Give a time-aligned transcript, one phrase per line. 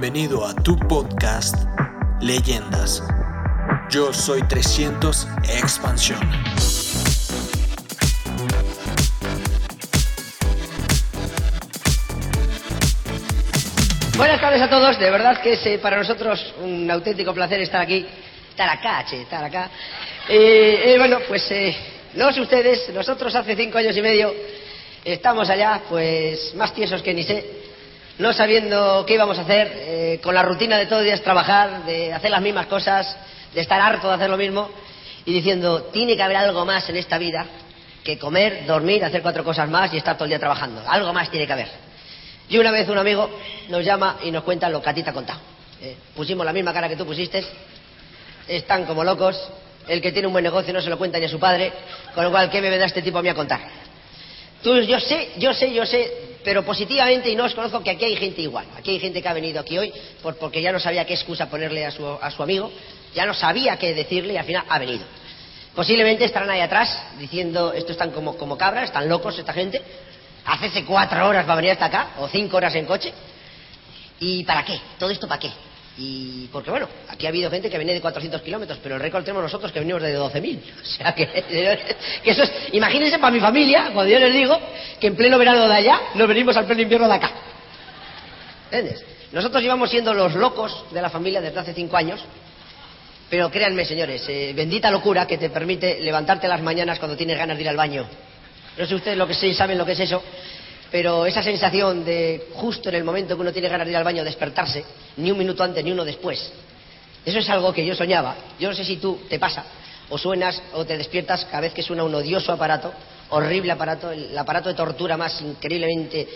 [0.00, 1.56] Bienvenido a tu podcast
[2.22, 3.02] Leyendas.
[3.90, 5.28] Yo soy 300
[5.60, 6.20] Expansión.
[14.16, 17.82] Buenas tardes a todos, de verdad que es eh, para nosotros un auténtico placer estar
[17.82, 18.06] aquí,
[18.48, 19.70] estar acá, che, estar acá.
[20.30, 21.46] Eh, eh, bueno, pues
[22.14, 24.32] no sé ustedes, nosotros hace cinco años y medio
[25.04, 27.59] estamos allá, pues más tiesos que ni sé,
[28.20, 31.86] no sabiendo qué íbamos a hacer, eh, con la rutina de todos los días trabajar,
[31.86, 33.16] de hacer las mismas cosas,
[33.54, 34.70] de estar harto de hacer lo mismo
[35.24, 37.46] y diciendo, tiene que haber algo más en esta vida
[38.04, 40.82] que comer, dormir, hacer cuatro cosas más y estar todo el día trabajando.
[40.86, 41.68] Algo más tiene que haber.
[42.50, 43.30] Y una vez un amigo
[43.70, 45.40] nos llama y nos cuenta lo que a ti te ha contado.
[45.80, 47.42] Eh, pusimos la misma cara que tú pusiste,
[48.46, 49.48] están como locos,
[49.88, 51.72] el que tiene un buen negocio no se lo cuenta ni a su padre,
[52.14, 53.60] con lo cual, ¿qué me vendrá este tipo a mí a contar?
[54.62, 58.04] Tú, yo sé, yo sé, yo sé, pero positivamente, y no os conozco, que aquí
[58.04, 58.66] hay gente igual.
[58.76, 61.48] Aquí hay gente que ha venido aquí hoy por- porque ya no sabía qué excusa
[61.50, 62.70] ponerle a su, a su amigo,
[63.14, 65.04] ya no sabía qué decirle y al final ha venido.
[65.74, 66.88] Posiblemente estarán ahí atrás
[67.18, 69.80] diciendo, esto están como, como cabras, están locos esta gente.
[70.44, 73.12] Hace cuatro horas para venir hasta acá, o cinco horas en coche.
[74.18, 74.80] ¿Y para qué?
[74.98, 75.50] ¿Todo esto para qué?
[76.02, 79.22] Y porque bueno, aquí ha habido gente que viene de 400 kilómetros, pero el récord
[79.22, 80.58] tenemos nosotros que venimos de 12.000.
[80.82, 81.26] O sea que,
[82.24, 84.58] que eso es, imagínense para mi familia, cuando yo les digo
[84.98, 87.30] que en pleno verano de allá nos venimos al pleno invierno de acá.
[88.70, 89.04] ¿Entiendes?
[89.30, 92.18] Nosotros llevamos siendo los locos de la familia desde hace cinco años,
[93.28, 97.58] pero créanme, señores, eh, bendita locura que te permite levantarte las mañanas cuando tienes ganas
[97.58, 98.06] de ir al baño.
[98.78, 100.22] No sé ustedes lo que sí saben lo que es eso,
[100.90, 104.04] pero esa sensación de justo en el momento que uno tiene ganas de ir al
[104.04, 104.84] baño despertarse,
[105.16, 106.52] ni un minuto antes ni uno después,
[107.24, 108.34] eso es algo que yo soñaba.
[108.58, 109.64] Yo no sé si tú te pasa,
[110.08, 112.92] o suenas o te despiertas cada vez que suena un odioso aparato,
[113.30, 116.26] horrible aparato, el aparato de tortura más increíblemente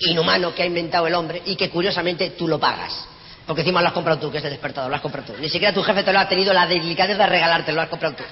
[0.00, 3.06] inhumano que ha inventado el hombre y que curiosamente tú lo pagas.
[3.46, 5.40] Porque encima lo has comprado tú, que es el despertador, lo has comprado tú.
[5.40, 8.16] Ni siquiera tu jefe te lo ha tenido la delicadeza de regalarte, lo has comprado
[8.16, 8.24] tú.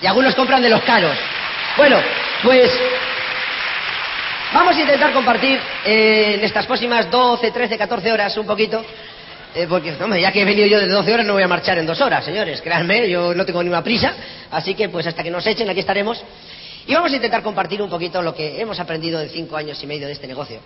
[0.00, 1.16] Y algunos compran de los caros.
[1.76, 1.98] Bueno,
[2.42, 2.72] pues
[4.52, 8.84] vamos a intentar compartir eh, en estas próximas 12, 13, 14 horas un poquito.
[9.54, 11.78] eh, porque, hombre, ya que he venido yo de 12 horas, no voy a marchar
[11.78, 12.60] en dos horas, señores.
[12.62, 14.14] Créanme, yo no tengo ninguna prisa.
[14.50, 16.22] Así que, pues, hasta que nos echen, aquí estaremos.
[16.86, 19.86] Y vamos a intentar compartir un poquito lo que hemos aprendido en cinco años y
[19.86, 20.58] medio de este negocio.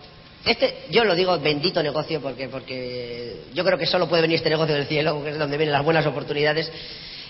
[0.45, 4.49] Este, yo lo digo bendito negocio porque, porque yo creo que solo puede venir este
[4.49, 6.71] negocio del cielo, que es donde vienen las buenas oportunidades.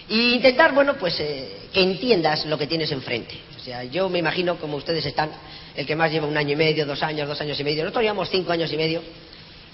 [0.09, 3.34] Y intentar, bueno, pues eh, que entiendas lo que tienes enfrente.
[3.56, 5.31] O sea, yo me imagino, como ustedes están,
[5.76, 7.82] el que más lleva un año y medio, dos años, dos años y medio.
[7.84, 9.03] Nosotros llevamos cinco años y medio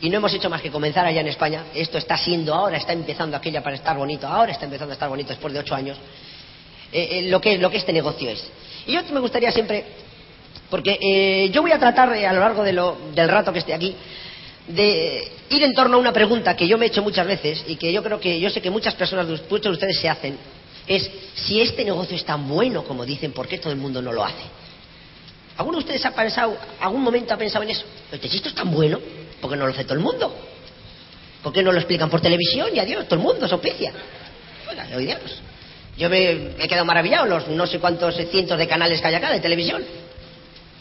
[0.00, 1.64] y no hemos hecho más que comenzar allá en España.
[1.74, 5.08] Esto está siendo ahora, está empezando aquella para estar bonito, ahora está empezando a estar
[5.08, 5.96] bonito después de ocho años.
[6.92, 8.44] Eh, eh, lo, que, lo que este negocio es.
[8.86, 9.84] Y yo me gustaría siempre,
[10.68, 13.60] porque eh, yo voy a tratar eh, a lo largo de lo- del rato que
[13.60, 13.94] esté aquí,
[14.69, 17.76] de ir en torno a una pregunta que yo me he hecho muchas veces y
[17.76, 20.36] que yo creo que yo sé que muchas personas, muchos de ustedes se hacen,
[20.86, 24.12] es si este negocio es tan bueno como dicen, ¿por qué todo el mundo no
[24.12, 24.42] lo hace?
[25.56, 27.84] ¿Alguno de ustedes ha pensado, algún momento ha pensado en eso?
[28.10, 28.98] Si esto es tan bueno,
[29.40, 30.34] ¿por qué no lo hace todo el mundo?
[31.42, 32.68] ¿Por qué no lo explican por televisión?
[32.74, 33.92] Y adiós, todo el mundo se auspicia.
[34.70, 35.20] Oiga, lo ideal.
[35.96, 39.14] Yo me, me he quedado maravillado los no sé cuántos cientos de canales que hay
[39.14, 39.84] acá de televisión.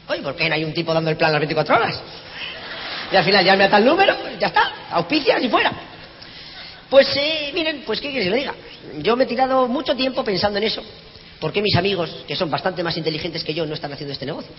[0.08, 2.00] Oye, ¿por qué no hay un tipo dando el plan las 24 horas?
[3.12, 5.72] Y al final llame a tal número, ya está, auspicias y fuera.
[6.90, 8.54] Pues eh, miren, pues qué quieres que le diga.
[9.00, 10.84] Yo me he tirado mucho tiempo pensando en eso.
[11.42, 14.28] ¿Por qué mis amigos, que son bastante más inteligentes que yo, no están haciendo este
[14.28, 14.52] negocio?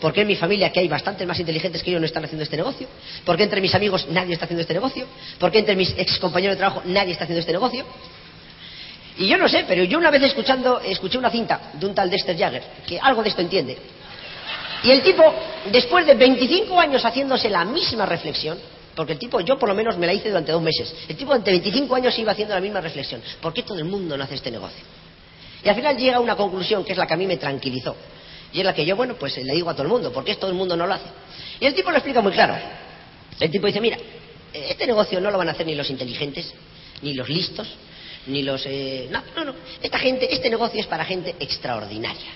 [0.00, 2.42] ¿Por qué en mi familia, que hay bastantes más inteligentes que yo, no están haciendo
[2.42, 2.88] este negocio?
[3.24, 5.06] ¿Por qué entre mis amigos nadie está haciendo este negocio?
[5.38, 7.84] ¿Por qué entre mis ex compañeros de trabajo nadie está haciendo este negocio?
[9.16, 12.10] Y yo no sé, pero yo una vez escuchando, escuché una cinta de un tal
[12.10, 13.78] Dexter Jagger, que algo de esto entiende.
[14.82, 15.22] Y el tipo,
[15.70, 18.58] después de 25 años haciéndose la misma reflexión,
[18.96, 21.30] porque el tipo, yo por lo menos me la hice durante dos meses, el tipo
[21.30, 23.22] durante 25 años iba haciendo la misma reflexión.
[23.40, 24.82] ¿Por qué todo el mundo no hace este negocio?
[25.64, 27.96] Y al final llega a una conclusión que es la que a mí me tranquilizó.
[28.52, 30.36] Y es la que yo, bueno, pues le digo a todo el mundo, ¿por qué
[30.36, 31.06] todo el mundo no lo hace?
[31.58, 32.54] Y el tipo lo explica muy claro.
[33.40, 33.96] El tipo dice, mira,
[34.52, 36.52] este negocio no lo van a hacer ni los inteligentes,
[37.02, 37.68] ni los listos,
[38.26, 38.64] ni los...
[38.66, 39.54] eh, no, no, no.
[39.82, 42.30] Esta gente, este negocio es para gente extraordinaria.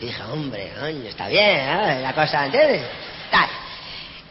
[0.00, 2.00] Y dije, hombre, coño, está bien, ¿eh?
[2.02, 2.82] la cosa, ¿entiendes?
[3.30, 3.48] Tal.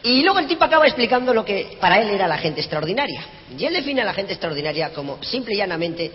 [0.04, 3.24] Y luego el tipo acaba explicando lo que para él era la gente extraordinaria.
[3.58, 6.12] Y él define a la gente extraordinaria como simple y llanamente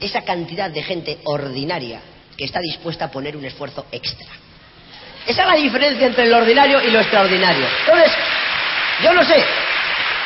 [0.00, 2.00] esa cantidad de gente ordinaria
[2.36, 4.28] que está dispuesta a poner un esfuerzo extra.
[5.26, 7.66] Esa es la diferencia entre lo ordinario y lo extraordinario.
[7.80, 8.12] Entonces,
[9.02, 9.44] yo lo sé,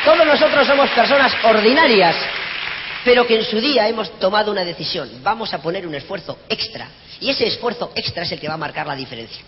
[0.05, 2.15] todos nosotros somos personas ordinarias,
[3.03, 5.09] pero que en su día hemos tomado una decisión.
[5.23, 6.87] Vamos a poner un esfuerzo extra.
[7.19, 9.41] Y ese esfuerzo extra es el que va a marcar la diferencia.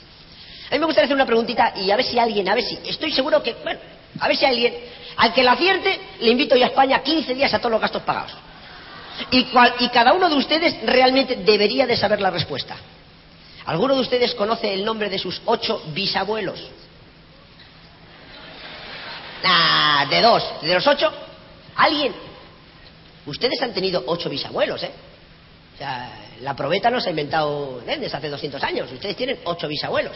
[0.69, 2.79] A mí me gustaría hacer una preguntita y a ver si alguien, a ver si,
[2.85, 3.79] estoy seguro que, bueno,
[4.19, 4.73] A ver si alguien,
[5.17, 8.01] al que la acierte, le invito yo a España 15 días a todos los gastos
[8.03, 8.31] pagados.
[9.31, 9.47] Y,
[9.79, 12.75] y cada uno de ustedes realmente debería de saber la respuesta.
[13.65, 16.59] ¿Alguno de ustedes conoce el nombre de sus ocho bisabuelos?
[19.43, 20.43] Ah, de dos.
[20.61, 21.11] ¿De los ocho?
[21.75, 22.13] ¿Alguien?
[23.25, 24.91] Ustedes han tenido ocho bisabuelos, ¿eh?
[25.73, 26.09] O sea,
[26.41, 28.91] la probeta no se ha inventado desde hace 200 años.
[28.91, 30.15] Ustedes tienen ocho bisabuelos.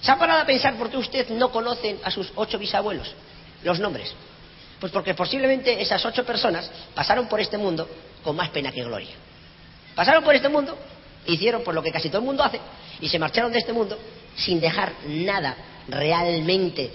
[0.00, 3.14] ¿Se ha parado a pensar por qué usted no conocen a sus ocho bisabuelos?
[3.62, 4.12] Los nombres.
[4.80, 7.88] Pues porque posiblemente esas ocho personas pasaron por este mundo
[8.22, 9.14] con más pena que gloria.
[9.94, 10.76] Pasaron por este mundo
[11.26, 12.60] hicieron por lo que casi todo el mundo hace
[13.00, 13.98] y se marcharon de este mundo
[14.36, 15.56] sin dejar nada
[15.88, 16.90] realmente.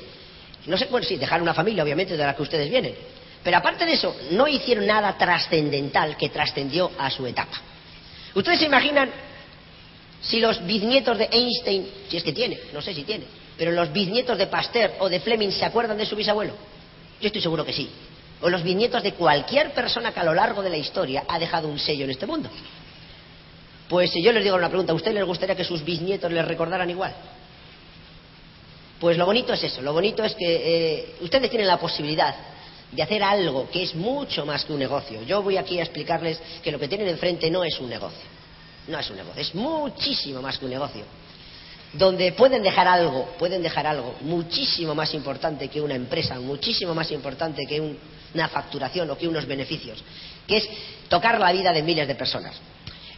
[0.65, 2.93] No sé, bueno, sí, dejar una familia, obviamente, de la que ustedes vienen.
[3.43, 7.57] Pero aparte de eso, no hicieron nada trascendental que trascendió a su etapa.
[8.35, 9.09] ¿Ustedes se imaginan
[10.21, 13.23] si los bisnietos de Einstein, si es que tiene, no sé si tiene,
[13.57, 16.53] pero los bisnietos de Pasteur o de Fleming se acuerdan de su bisabuelo?
[17.21, 17.89] Yo estoy seguro que sí.
[18.41, 21.67] O los bisnietos de cualquier persona que a lo largo de la historia ha dejado
[21.67, 22.49] un sello en este mundo.
[23.89, 26.45] Pues si yo les digo una pregunta, ¿a usted les gustaría que sus bisnietos les
[26.45, 27.13] recordaran igual?
[28.99, 32.35] Pues lo bonito es eso, lo bonito es que eh, ustedes tienen la posibilidad
[32.91, 35.23] de hacer algo que es mucho más que un negocio.
[35.23, 38.25] Yo voy aquí a explicarles que lo que tienen enfrente no es un negocio,
[38.87, 41.03] no es un negocio, es muchísimo más que un negocio.
[41.93, 47.11] Donde pueden dejar algo, pueden dejar algo muchísimo más importante que una empresa, muchísimo más
[47.11, 47.81] importante que
[48.33, 50.03] una facturación o que unos beneficios,
[50.47, 50.69] que es
[51.07, 52.53] tocar la vida de miles de personas.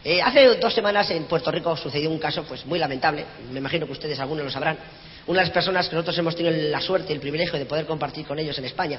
[0.04, 3.86] Eh, hace dos semanas en Puerto Rico sucedió un caso pues muy lamentable, me imagino
[3.86, 4.76] que ustedes algunos lo sabrán.
[5.26, 7.86] Una de las personas que nosotros hemos tenido la suerte y el privilegio de poder
[7.86, 8.98] compartir con ellos en España,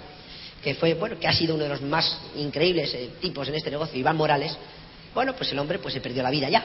[0.64, 3.70] que fue, bueno, que ha sido uno de los más increíbles eh, tipos en este
[3.72, 4.56] negocio, Iván Morales,
[5.14, 6.64] bueno, pues el hombre pues se perdió la vida ya.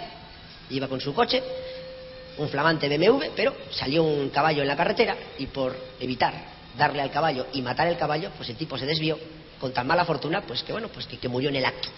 [0.71, 1.43] Iba con su coche,
[2.39, 6.35] un flamante BMW, pero salió un caballo en la carretera y por evitar
[6.77, 9.19] darle al caballo y matar el caballo, pues el tipo se desvió
[9.61, 11.89] con tan mala fortuna, pues que bueno, pues que murió en el acto.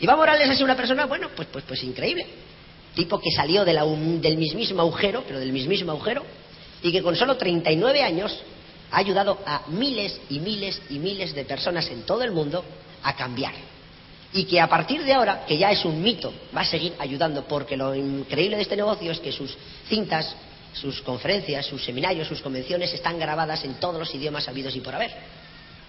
[0.00, 2.26] Iván Morales es una persona, bueno, pues, pues, pues increíble.
[2.94, 6.24] Tipo que salió del mismísimo agujero, pero del mismísimo agujero,
[6.82, 8.36] y que con solo 39 años
[8.90, 12.64] ha ayudado a miles y miles y miles de personas en todo el mundo
[13.02, 13.54] a cambiar.
[14.32, 17.44] Y que a partir de ahora, que ya es un mito, va a seguir ayudando,
[17.44, 19.56] porque lo increíble de este negocio es que sus
[19.88, 20.34] cintas,
[20.72, 24.94] sus conferencias, sus seminarios, sus convenciones están grabadas en todos los idiomas habidos y por
[24.94, 25.10] haber.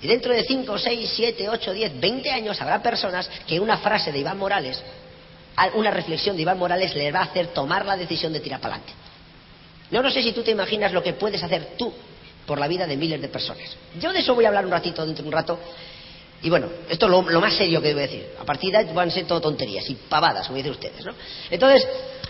[0.02, 4.12] Y dentro de 5, 6, 7, 8, 10, 20 años habrá personas que una frase
[4.12, 4.82] de Iván Morales,
[5.76, 8.76] una reflexión de Iván Morales les va a hacer tomar la decisión de tirar para
[8.76, 8.94] adelante.
[9.92, 11.94] No, no sé si tú te imaginas lo que puedes hacer tú
[12.48, 13.76] por la vida de miles de personas.
[14.00, 15.60] Yo de eso voy a hablar un ratito, dentro de un rato.
[16.44, 18.30] Y bueno, esto es lo, más serio que a decir.
[18.40, 21.14] A partir de ahí van a ser todo tonterías y pavadas, como dicen ustedes, ¿no?
[21.50, 21.88] Entonces,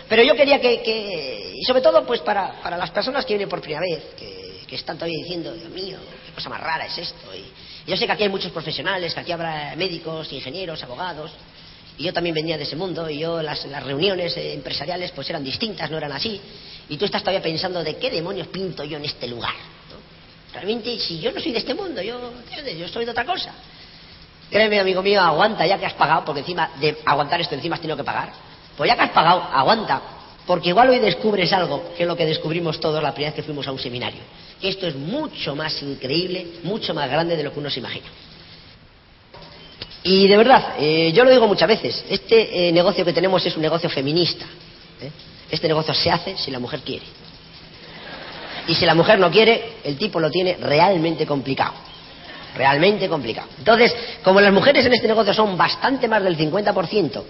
[0.08, 3.60] pero yo quería que, y sobre todo pues para, para las personas que vienen por
[3.60, 4.42] primera vez, que
[4.72, 7.28] que están todavía diciendo, Dios mío, qué cosa más rara es esto.
[7.36, 7.44] Y
[7.90, 11.30] yo sé que aquí hay muchos profesionales, que aquí habrá médicos, ingenieros, abogados,
[11.98, 15.44] y yo también venía de ese mundo, y yo las, reuniones eh, empresariales pues eran
[15.44, 16.40] distintas, no eran así,
[16.88, 19.52] y tú estás todavía pensando de qué demonios pinto yo en este lugar.
[20.54, 22.32] Realmente, si yo no soy de este mundo, yo,
[22.74, 23.52] yo soy de otra cosa.
[24.52, 27.80] Créeme, amigo mío, aguanta ya que has pagado, porque encima de aguantar esto encima has
[27.80, 28.30] tenido que pagar.
[28.76, 30.00] Pues ya que has pagado, aguanta,
[30.46, 33.42] porque igual hoy descubres algo, que es lo que descubrimos todos la primera vez que
[33.42, 34.20] fuimos a un seminario
[34.62, 38.06] que esto es mucho más increíble, mucho más grande de lo que uno se imagina.
[40.04, 43.56] Y de verdad, eh, yo lo digo muchas veces, este eh, negocio que tenemos es
[43.56, 44.44] un negocio feminista.
[45.00, 45.10] ¿eh?
[45.50, 47.04] Este negocio se hace si la mujer quiere.
[48.68, 51.72] Y si la mujer no quiere, el tipo lo tiene realmente complicado.
[52.54, 53.48] Realmente complicado.
[53.58, 57.22] Entonces, como las mujeres en este negocio son bastante más del 50%,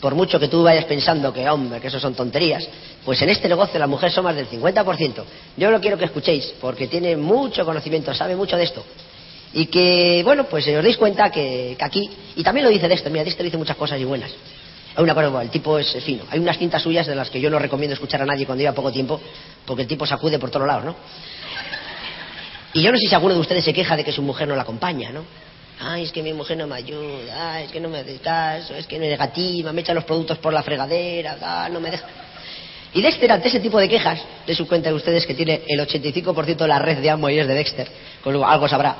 [0.00, 2.68] por mucho que tú vayas pensando que, hombre, que eso son tonterías,
[3.04, 5.24] pues en este negocio las mujeres son más del 50%.
[5.56, 8.84] Yo lo quiero que escuchéis, porque tiene mucho conocimiento, sabe mucho de esto.
[9.54, 13.22] Y que, bueno, pues os dais cuenta que, aquí, y también lo dice Dexter, mira,
[13.22, 14.32] Dexter dice muchas cosas y buenas.
[14.96, 16.24] Hay una cosa, el tipo es fino.
[16.30, 18.74] Hay unas cintas suyas de las que yo no recomiendo escuchar a nadie cuando lleva
[18.74, 19.20] poco tiempo,
[19.64, 20.96] porque el tipo sacude por todos lados, ¿no?
[22.74, 24.56] Y yo no sé si alguno de ustedes se queja de que su mujer no
[24.56, 25.24] la acompaña, ¿no?
[25.80, 28.74] Ay, es que mi mujer no me ayuda, ay, es que no me hace caso,
[28.74, 32.06] es que no es negativa, me echa los productos por la fregadera, no me deja.
[32.94, 35.80] Y Dexter, ante ese tipo de quejas, de su cuenta de ustedes que tiene el
[35.80, 37.88] 85% de la red de amo y es de Dexter,
[38.22, 38.96] con lo algo sabrá.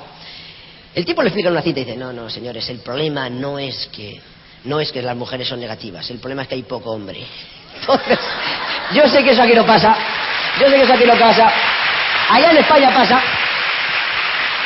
[0.95, 3.88] El tipo le explica una cita y dice, no, no, señores, el problema no es
[3.93, 4.21] que
[4.64, 7.21] no es que las mujeres son negativas, el problema es que hay poco hombre.
[7.81, 8.19] Entonces,
[8.95, 9.97] yo sé que eso aquí no pasa,
[10.61, 11.52] yo sé que eso aquí no pasa.
[12.31, 13.23] Allá en España pasa,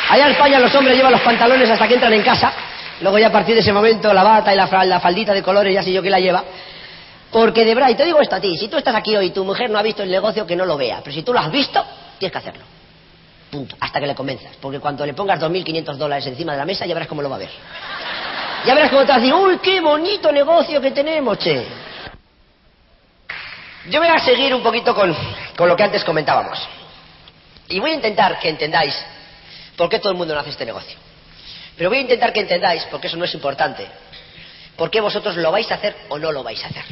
[0.08, 2.52] Allá en España los hombres llevan los pantalones hasta que entran en casa.
[3.00, 5.82] Luego ya a partir de ese momento la bata y la, faldita de colores ya
[5.82, 6.44] sé yo que la lleva.
[7.30, 9.30] Porque de verdad, y te digo esto a ti, si tú estás aquí hoy y
[9.30, 11.00] tu mujer no ha visto el negocio, que no lo vea.
[11.02, 11.84] Pero si tú lo has visto,
[12.18, 12.62] tienes que hacerlo.
[13.50, 13.76] Punto.
[13.80, 14.56] Hasta que le convenzas.
[14.60, 17.36] Porque cuando le pongas 2.500 dólares encima de la mesa, ya verás cómo lo va
[17.36, 17.50] a ver.
[18.64, 21.66] Ya verás cómo te va a decir, uy, qué bonito negocio que tenemos, che.
[23.90, 25.14] Yo voy a seguir un poquito con,
[25.56, 26.58] con lo que antes comentábamos.
[27.68, 28.94] Y voy a intentar que entendáis
[29.76, 30.96] por qué todo el mundo no hace este negocio.
[31.76, 33.86] Pero voy a intentar que entendáis, porque eso no es importante,
[34.76, 36.84] por qué vosotros lo vais a hacer o no lo vais a hacer.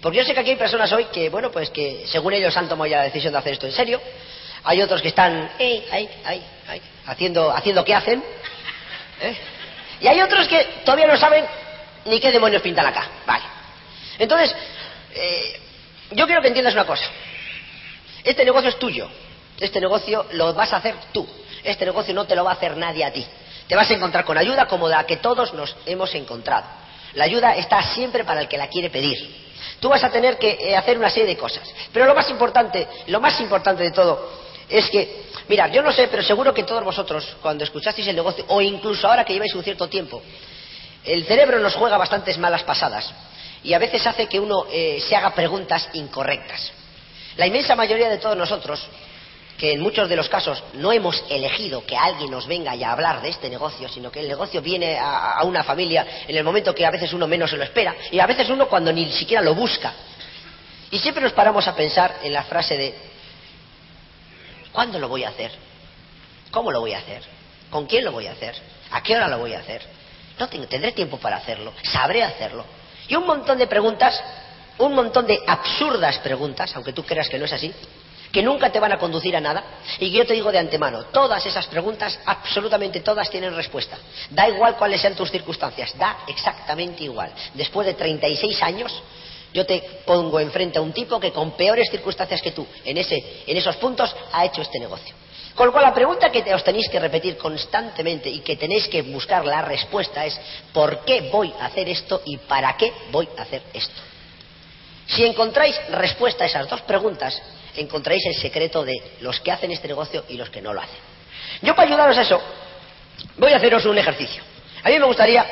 [0.00, 2.68] Porque yo sé que aquí hay personas hoy que, bueno, pues que según ellos han
[2.68, 4.00] tomado ya la decisión de hacer esto en serio.
[4.64, 8.22] Hay otros que están eh, ahí, ahí, ahí, haciendo, haciendo qué hacen.
[9.20, 9.36] ¿eh?
[10.00, 11.44] Y hay otros que todavía no saben
[12.04, 13.08] ni qué demonios pintan acá.
[13.26, 13.44] Vale.
[14.18, 14.54] Entonces,
[15.14, 15.60] eh,
[16.10, 17.04] yo quiero que entiendas una cosa.
[18.22, 19.08] Este negocio es tuyo.
[19.58, 21.26] Este negocio lo vas a hacer tú.
[21.64, 23.26] Este negocio no te lo va a hacer nadie a ti.
[23.66, 26.66] Te vas a encontrar con ayuda como la que todos nos hemos encontrado.
[27.14, 29.44] La ayuda está siempre para el que la quiere pedir.
[29.80, 31.62] Tú vas a tener que eh, hacer una serie de cosas.
[31.92, 36.08] Pero lo más importante, lo más importante de todo es que, mira, yo no sé,
[36.08, 39.62] pero seguro que todos vosotros, cuando escuchasteis el negocio, o incluso ahora que lleváis un
[39.62, 40.22] cierto tiempo,
[41.04, 43.12] el cerebro nos juega bastantes malas pasadas
[43.62, 46.72] y a veces hace que uno eh, se haga preguntas incorrectas.
[47.36, 48.80] La inmensa mayoría de todos nosotros
[49.58, 53.22] que en muchos de los casos no hemos elegido que alguien nos venga a hablar
[53.22, 56.84] de este negocio, sino que el negocio viene a, una familia en el momento que
[56.84, 59.54] a veces uno menos se lo espera y a veces uno cuando ni siquiera lo
[59.54, 59.92] busca.
[60.90, 62.94] Y siempre nos paramos a pensar en la frase de
[64.72, 65.52] ¿cuándo lo voy a hacer?
[66.50, 67.22] ¿Cómo lo voy a hacer?
[67.70, 68.54] ¿Con quién lo voy a hacer?
[68.90, 69.82] ¿A qué hora lo voy a hacer?
[70.38, 72.64] No tendré tiempo para hacerlo, sabré hacerlo.
[73.08, 74.20] Y un montón de preguntas,
[74.78, 77.72] un montón de absurdas preguntas, aunque tú creas que no es así,
[78.34, 79.62] que nunca te van a conducir a nada
[80.00, 83.96] y que yo te digo de antemano, todas esas preguntas, absolutamente todas tienen respuesta.
[84.28, 87.30] Da igual cuáles sean tus circunstancias, da exactamente igual.
[87.54, 88.92] Después de 36 años,
[89.52, 93.44] yo te pongo enfrente a un tipo que con peores circunstancias que tú, en, ese,
[93.46, 95.14] en esos puntos, ha hecho este negocio.
[95.54, 99.02] Con lo cual, la pregunta que os tenéis que repetir constantemente y que tenéis que
[99.02, 100.36] buscar la respuesta es
[100.72, 104.02] ¿por qué voy a hacer esto y para qué voy a hacer esto?
[105.06, 107.40] Si encontráis respuesta a esas dos preguntas,
[107.76, 110.98] encontráis el secreto de los que hacen este negocio y los que no lo hacen.
[111.62, 112.40] Yo para ayudaros a eso,
[113.36, 114.42] voy a haceros un ejercicio.
[114.82, 115.44] A mí me gustaría,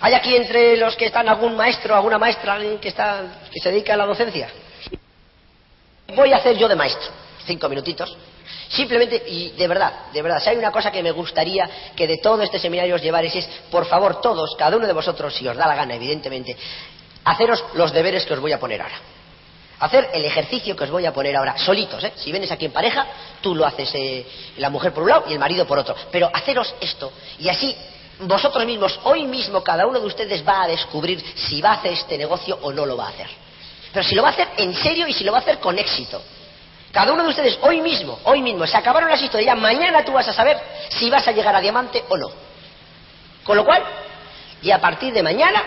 [0.00, 3.94] ¿hay aquí entre los que están algún maestro, alguna maestra, que, está, que se dedica
[3.94, 4.48] a la docencia?
[6.14, 7.10] Voy a hacer yo de maestro,
[7.46, 8.16] cinco minutitos.
[8.68, 12.18] Simplemente, y de verdad, de verdad, si hay una cosa que me gustaría que de
[12.18, 15.56] todo este seminario os llevarais es, por favor, todos, cada uno de vosotros, si os
[15.56, 16.56] da la gana, evidentemente,
[17.24, 19.15] haceros los deberes que os voy a poner ahora
[19.80, 22.12] hacer el ejercicio que os voy a poner ahora, solitos, ¿eh?
[22.16, 23.06] Si vienes aquí en pareja,
[23.40, 25.94] tú lo haces eh, la mujer por un lado y el marido por otro.
[26.10, 27.76] Pero haceros esto y así
[28.20, 31.92] vosotros mismos, hoy mismo cada uno de ustedes va a descubrir si va a hacer
[31.92, 33.28] este negocio o no lo va a hacer.
[33.92, 35.78] Pero si lo va a hacer en serio y si lo va a hacer con
[35.78, 36.22] éxito.
[36.92, 40.26] Cada uno de ustedes hoy mismo, hoy mismo, se acabaron las historias, mañana tú vas
[40.28, 42.30] a saber si vas a llegar a diamante o no.
[43.44, 43.82] Con lo cual,
[44.62, 45.62] y a partir de mañana,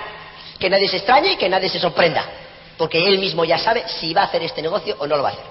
[0.58, 2.26] que nadie se extrañe y que nadie se sorprenda
[2.80, 5.30] porque él mismo ya sabe si va a hacer este negocio o no lo va
[5.30, 5.44] a hacer.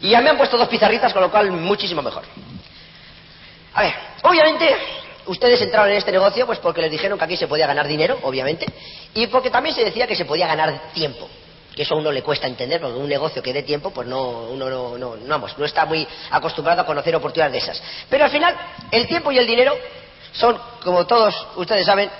[0.00, 2.24] Y ya me han puesto dos pizarritas, con lo cual muchísimo mejor.
[3.72, 4.76] A ver, obviamente
[5.26, 8.18] ustedes entraron en este negocio pues porque les dijeron que aquí se podía ganar dinero,
[8.24, 8.66] obviamente,
[9.14, 11.28] y porque también se decía que se podía ganar tiempo.
[11.76, 14.48] Que eso a uno le cuesta entender, porque un negocio que dé tiempo, pues no,
[14.50, 17.82] uno no, no, no, vamos, no está muy acostumbrado a conocer oportunidades de esas.
[18.08, 18.56] Pero al final,
[18.90, 19.76] el tiempo y el dinero
[20.32, 22.10] son, como todos ustedes saben,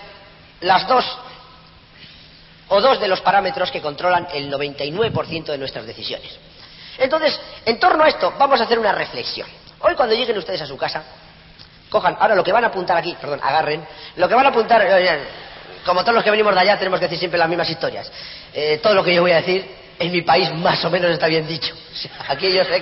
[0.60, 1.04] las dos
[2.70, 6.38] o dos de los parámetros que controlan el 99% de nuestras decisiones.
[6.98, 9.48] Entonces, en torno a esto, vamos a hacer una reflexión.
[9.80, 11.02] Hoy cuando lleguen ustedes a su casa,
[11.88, 13.84] cojan, ahora lo que van a apuntar aquí, perdón, agarren,
[14.16, 15.20] lo que van a apuntar, eh,
[15.84, 18.10] como todos los que venimos de allá, tenemos que decir siempre las mismas historias.
[18.52, 19.66] Eh, todo lo que yo voy a decir,
[19.98, 21.74] en mi país más o menos está bien dicho.
[22.28, 22.80] Aquí yo sé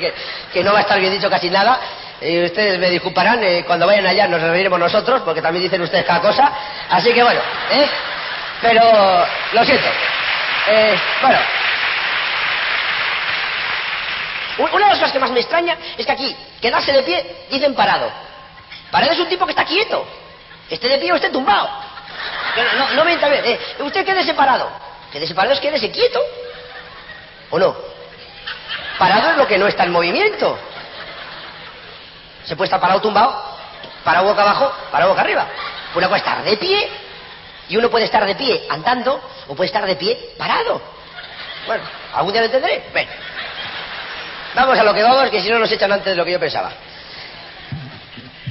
[0.53, 1.81] que, no va a estar bien dicho casi nada.
[2.21, 6.05] Y ustedes me disculparán, eh, cuando vayan allá nos reuniremos nosotros, porque también dicen ustedes
[6.05, 6.53] cada cosa.
[6.91, 7.41] Así que bueno,
[7.71, 7.87] ¿eh?
[8.61, 9.89] Pero lo siento.
[10.69, 11.39] Eh, bueno.
[14.59, 17.75] Una de las cosas que más me extraña es que aquí, quedarse de pie, dicen
[17.75, 18.11] parado.
[18.91, 20.05] Parado es un tipo que está quieto.
[20.69, 21.69] Esté de pie o esté tumbado.
[22.77, 23.45] No, no, me bien.
[23.45, 24.69] Eh, usted quédese parado.
[25.13, 26.21] Quédese parado es quédese quieto.
[27.51, 27.77] ¿O no?
[28.99, 30.59] Parado es lo que no está en movimiento.
[32.45, 33.57] Se puede estar parado tumbado,
[34.03, 35.47] parado boca abajo, parado boca arriba.
[35.95, 36.91] Una puede estar de pie
[37.69, 40.81] y uno puede estar de pie andando o puede estar de pie parado.
[41.67, 41.85] Bueno,
[42.15, 42.85] algún día lo entenderé.
[42.93, 43.09] Ven.
[44.55, 46.41] Vamos a lo que vamos, que si no nos echan antes de lo que yo
[46.41, 46.73] pensaba.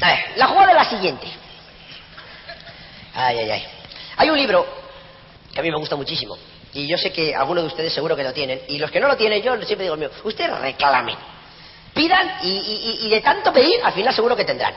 [0.01, 1.27] A ver, la jugada es la siguiente.
[3.15, 3.67] Ay, ay, ay.
[4.17, 4.65] Hay un libro
[5.53, 6.37] que a mí me gusta muchísimo.
[6.73, 8.61] Y yo sé que algunos de ustedes seguro que lo tienen.
[8.67, 11.15] Y los que no lo tienen, yo siempre digo mío, usted reclamen.
[11.93, 14.73] Pidan y, de tanto pedir, al final seguro que tendrán.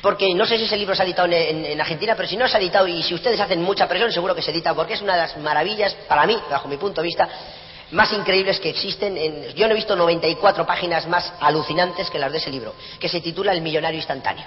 [0.00, 2.56] Porque no sé si ese libro se ha editado en, Argentina, pero si no se
[2.56, 5.14] ha editado y si ustedes hacen mucha presión, seguro que se edita, porque es una
[5.14, 7.28] de las maravillas, para mí, bajo mi punto de vista,
[7.92, 9.16] más increíbles que existen.
[9.16, 13.08] En, yo no he visto 94 páginas más alucinantes que las de ese libro, que
[13.08, 14.44] se titula El millonario instantáneo.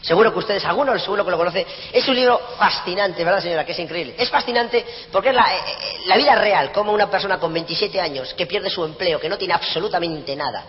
[0.00, 1.66] Seguro que ustedes, algunos seguro que lo conoce.
[1.92, 3.66] Es un libro fascinante, ¿verdad, señora?
[3.66, 4.14] Que es increíble.
[4.16, 8.00] Es fascinante porque es la, eh, eh, la vida real, como una persona con 27
[8.00, 10.64] años que pierde su empleo, que no tiene absolutamente nada,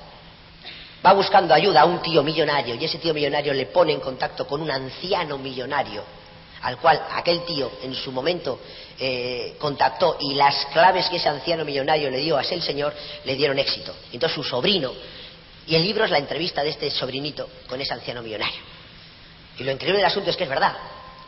[1.05, 4.45] va buscando ayuda a un tío millonario y ese tío millonario le pone en contacto
[4.45, 6.03] con un anciano millonario
[6.61, 8.59] al cual aquel tío en su momento
[8.99, 13.35] eh, contactó y las claves que ese anciano millonario le dio a ese señor le
[13.35, 13.95] dieron éxito.
[14.11, 14.93] Entonces su sobrino,
[15.67, 18.59] y el libro es la entrevista de este sobrinito con ese anciano millonario.
[19.57, 20.75] Y lo increíble del asunto es que es verdad,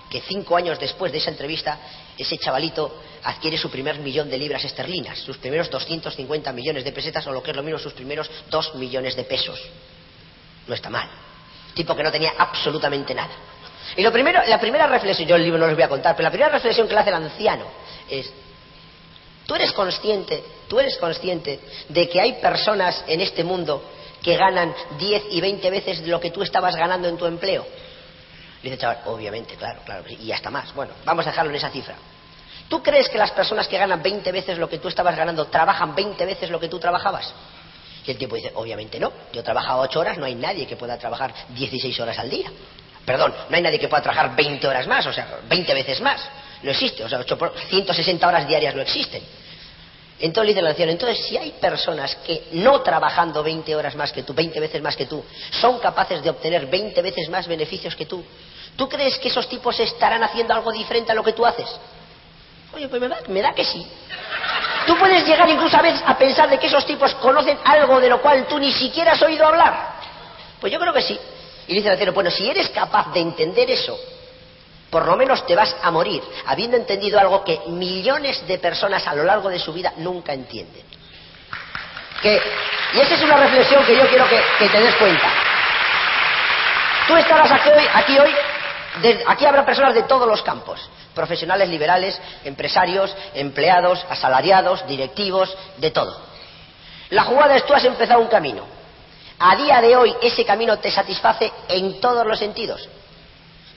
[0.10, 1.78] que cinco años después de esa entrevista,
[2.18, 7.26] ese chavalito adquiere su primer millón de libras esterlinas, sus primeros 250 millones de pesetas,
[7.28, 9.60] o lo que es lo mismo, sus primeros dos millones de pesos.
[10.68, 11.10] No está mal.
[11.74, 13.34] Tipo que no tenía absolutamente nada.
[13.96, 16.28] Y lo primero, la primera reflexión, yo el libro no les voy a contar, pero
[16.28, 17.66] la primera reflexión que le hace el anciano
[18.10, 18.32] es,
[19.46, 21.60] tú eres consciente, tú eres consciente
[21.90, 23.84] de que hay personas en este mundo
[24.22, 27.66] que ganan 10 y 20 veces lo que tú estabas ganando en tu empleo.
[28.64, 30.74] Le dice chaval, obviamente, claro, claro, y hasta más.
[30.76, 31.96] Bueno, vamos a dejarlo en esa cifra.
[32.72, 35.94] ¿Tú crees que las personas que ganan 20 veces lo que tú estabas ganando trabajan
[35.94, 37.34] 20 veces lo que tú trabajabas?
[38.08, 39.12] Y el tipo dice, obviamente no.
[39.34, 42.50] Yo he trabajado 8 horas, no hay nadie que pueda trabajar 16 horas al día.
[43.04, 46.22] Perdón, no hay nadie que pueda trabajar 20 horas más, o sea, 20 veces más.
[46.64, 49.22] No existe, o sea, 160 horas diarias no existen.
[50.22, 54.14] Entonces le dice el anciano, entonces si hay personas que no trabajando 20 horas más
[54.14, 55.26] que tú, 20 veces más que tú,
[55.60, 58.24] son capaces de obtener 20 veces más beneficios que tú,
[58.76, 61.68] ¿Tú crees que esos tipos estarán haciendo algo diferente a lo que tú haces?
[62.74, 63.86] Oye, pues me da, que sí.
[64.88, 68.10] Tú puedes llegar incluso a veces a pensar de que esos tipos conocen algo de
[68.10, 69.96] lo cual tú ni siquiera has oído hablar.
[70.60, 71.20] Pues yo creo que sí.
[71.68, 73.98] Y dice el anciano, bueno, si eres capaz de entender eso,
[74.90, 79.16] por lo menos te vas a morir habiendo entendido algo que millones de personas a
[79.16, 80.84] lo largo de su vida nunca entienden.
[82.24, 85.30] y esa es una reflexión que yo quiero que, que te des cuenta.
[87.08, 88.36] Tú estarás aquí hoy, aquí hoy
[89.28, 90.80] aquí habrá personas de todos los campos,
[91.14, 96.16] profesionales liberales, empresarios, empleados, asalariados, directivos, de todo.
[97.10, 98.64] La jugada es tú has empezado un camino.
[99.40, 102.88] A día de hoy ese camino te satisface en todos los sentidos.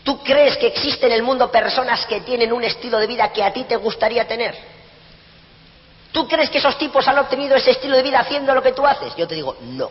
[0.03, 3.42] ¿Tú crees que existe en el mundo personas que tienen un estilo de vida que
[3.42, 4.55] a ti te gustaría tener?
[6.12, 8.87] ¿Tú crees que esos tipos han obtenido ese estilo de vida haciendo lo que tú
[8.87, 9.16] haces?
[9.16, 9.90] Yo te digo, no.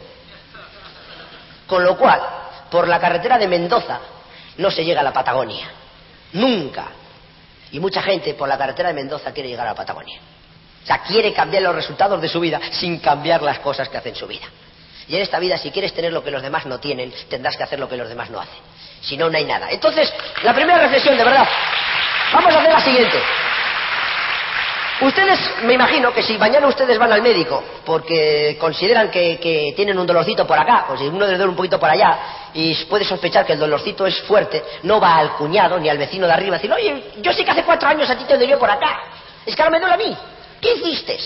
[1.67, 2.21] Con lo cual,
[2.69, 3.99] por la carretera de Mendoza
[4.57, 5.67] no se llega a la Patagonia.
[6.33, 6.87] Nunca.
[7.71, 10.19] Y mucha gente por la carretera de Mendoza quiere llegar a la Patagonia.
[10.83, 14.09] O sea, quiere cambiar los resultados de su vida sin cambiar las cosas que hace
[14.09, 14.45] en su vida.
[15.07, 17.63] Y en esta vida, si quieres tener lo que los demás no tienen, tendrás que
[17.63, 18.59] hacer lo que los demás no hacen.
[19.01, 19.69] Si no, no hay nada.
[19.69, 20.13] Entonces,
[20.43, 21.47] la primera reflexión, de verdad,
[22.33, 23.17] vamos a hacer la siguiente.
[25.01, 30.05] Ustedes, me imagino que si mañana ustedes van al médico porque consideran que, tienen un
[30.05, 32.19] dolorcito por acá, o si uno les duele un poquito por allá,
[32.53, 36.27] y puede sospechar que el dolorcito es fuerte, no va al cuñado ni al vecino
[36.27, 38.59] de arriba a decir, oye, yo sé que hace cuatro años a ti te dolió
[38.59, 38.99] por acá,
[39.45, 40.17] es que ahora me duele a mí,
[40.61, 41.17] ¿qué hiciste?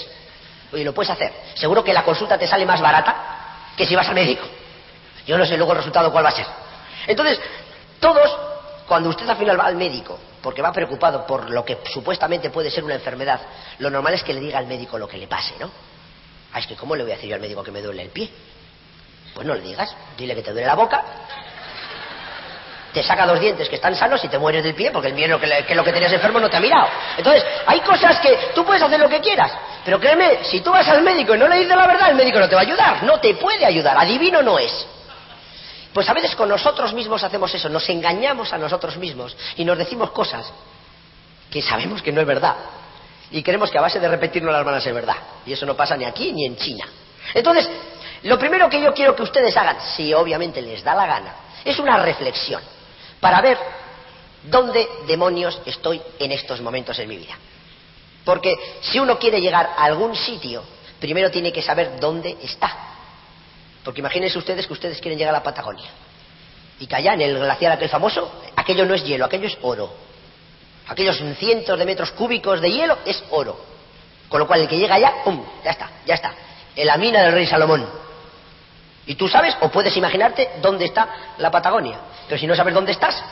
[0.71, 1.31] Oye, lo puedes hacer.
[1.53, 3.15] Seguro que la consulta te sale más barata
[3.75, 4.45] que si vas al médico.
[5.25, 6.45] Yo no sé luego el resultado cuál va a ser.
[7.05, 7.39] Entonces,
[7.99, 8.37] todos,
[8.87, 12.71] cuando usted al final va al médico, porque va preocupado por lo que supuestamente puede
[12.71, 13.41] ser una enfermedad,
[13.79, 15.69] lo normal es que le diga al médico lo que le pase, ¿no?
[16.53, 18.09] Ah, es que ¿cómo le voy a decir yo al médico que me duele el
[18.09, 18.29] pie?
[19.33, 21.03] Pues no le digas, dile que te duele la boca,
[22.93, 25.39] te saca dos dientes que están sanos y te mueres del pie porque el miedo
[25.39, 26.87] que, que lo que tenías enfermo no te ha mirado.
[27.17, 29.51] Entonces, hay cosas que tú puedes hacer lo que quieras,
[29.83, 32.39] pero créeme, si tú vas al médico y no le dices la verdad, el médico
[32.39, 34.87] no te va a ayudar, no te puede ayudar, adivino no es.
[35.97, 39.79] Pues a veces con nosotros mismos hacemos eso, nos engañamos a nosotros mismos y nos
[39.79, 40.45] decimos cosas
[41.49, 42.55] que sabemos que no es verdad.
[43.31, 45.15] Y creemos que a base de repetirnos las manos es verdad.
[45.43, 46.85] Y eso no pasa ni aquí ni en China.
[47.33, 47.67] Entonces,
[48.21, 51.33] lo primero que yo quiero que ustedes hagan, si obviamente les da la gana,
[51.65, 52.61] es una reflexión
[53.19, 53.57] para ver
[54.43, 57.33] dónde demonios estoy en estos momentos en mi vida.
[58.23, 60.63] Porque si uno quiere llegar a algún sitio,
[60.99, 62.96] primero tiene que saber dónde está.
[63.87, 65.89] Porque imagínense ustedes que ustedes quieren llegar a la Patagonia.
[66.77, 69.89] Y que allá en el glaciar aquel famoso, aquello no es hielo, aquello es oro.
[70.89, 73.57] Aquellos cientos de metros cúbicos de hielo es oro.
[74.27, 75.41] Con lo cual el que llega allá, ¡pum!
[75.63, 76.33] Ya está, ya está.
[76.75, 77.87] En la mina del rey Salomón.
[79.05, 81.97] Y tú sabes o puedes imaginarte dónde está la Patagonia.
[82.27, 83.23] Pero si no sabes dónde estás,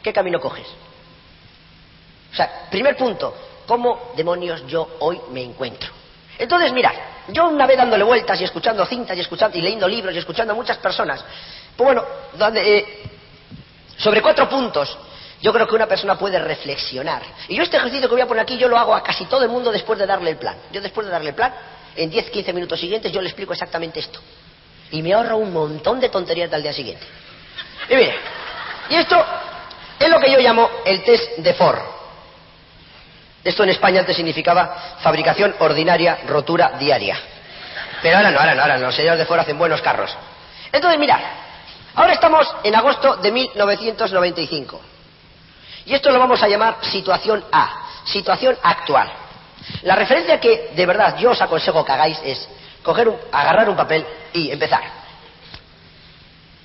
[0.00, 0.68] ¿qué camino coges?
[2.32, 3.34] O sea, primer punto,
[3.66, 5.97] ¿cómo demonios yo hoy me encuentro?
[6.38, 6.92] Entonces, mira,
[7.28, 10.52] yo una vez dándole vueltas y escuchando cintas y escuchando y leyendo libros y escuchando
[10.52, 11.24] a muchas personas,
[11.76, 12.04] pues bueno,
[12.54, 13.02] eh,
[13.96, 14.96] sobre cuatro puntos
[15.40, 17.22] yo creo que una persona puede reflexionar.
[17.48, 19.42] Y yo este ejercicio que voy a poner aquí, yo lo hago a casi todo
[19.42, 20.56] el mundo después de darle el plan.
[20.72, 21.52] Yo después de darle el plan,
[21.94, 24.20] en 10, 15 minutos siguientes, yo le explico exactamente esto.
[24.90, 27.04] Y me ahorro un montón de tonterías al día siguiente.
[27.88, 28.14] Y mire,
[28.90, 29.24] y esto
[29.98, 31.97] es lo que yo llamo el test de Ford.
[33.44, 37.18] Esto en España antes significaba fabricación ordinaria, rotura diaria.
[38.02, 38.86] Pero ahora no, ahora no, ahora no.
[38.86, 40.14] Los señores de Ford hacen buenos carros.
[40.72, 41.20] Entonces, mira,
[41.94, 44.80] ahora estamos en agosto de 1995.
[45.86, 49.10] Y esto lo vamos a llamar situación A, situación actual.
[49.82, 52.48] La referencia que de verdad yo os aconsejo que hagáis es
[52.82, 54.82] coger agarrar un papel y empezar.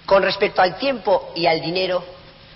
[0.06, 2.04] Con respecto al tiempo y al dinero,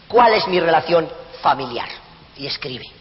[0.08, 1.10] ¿cuál es mi relación
[1.42, 1.88] familiar?
[2.36, 2.97] Y escribe.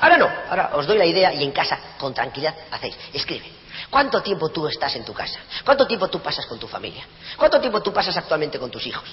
[0.00, 2.96] Ahora no, ahora os doy la idea y en casa, con tranquilidad, hacéis.
[3.12, 3.46] Escribe.
[3.90, 5.40] ¿Cuánto tiempo tú estás en tu casa?
[5.64, 7.04] ¿Cuánto tiempo tú pasas con tu familia?
[7.36, 9.08] ¿Cuánto tiempo tú pasas actualmente con tus hijos?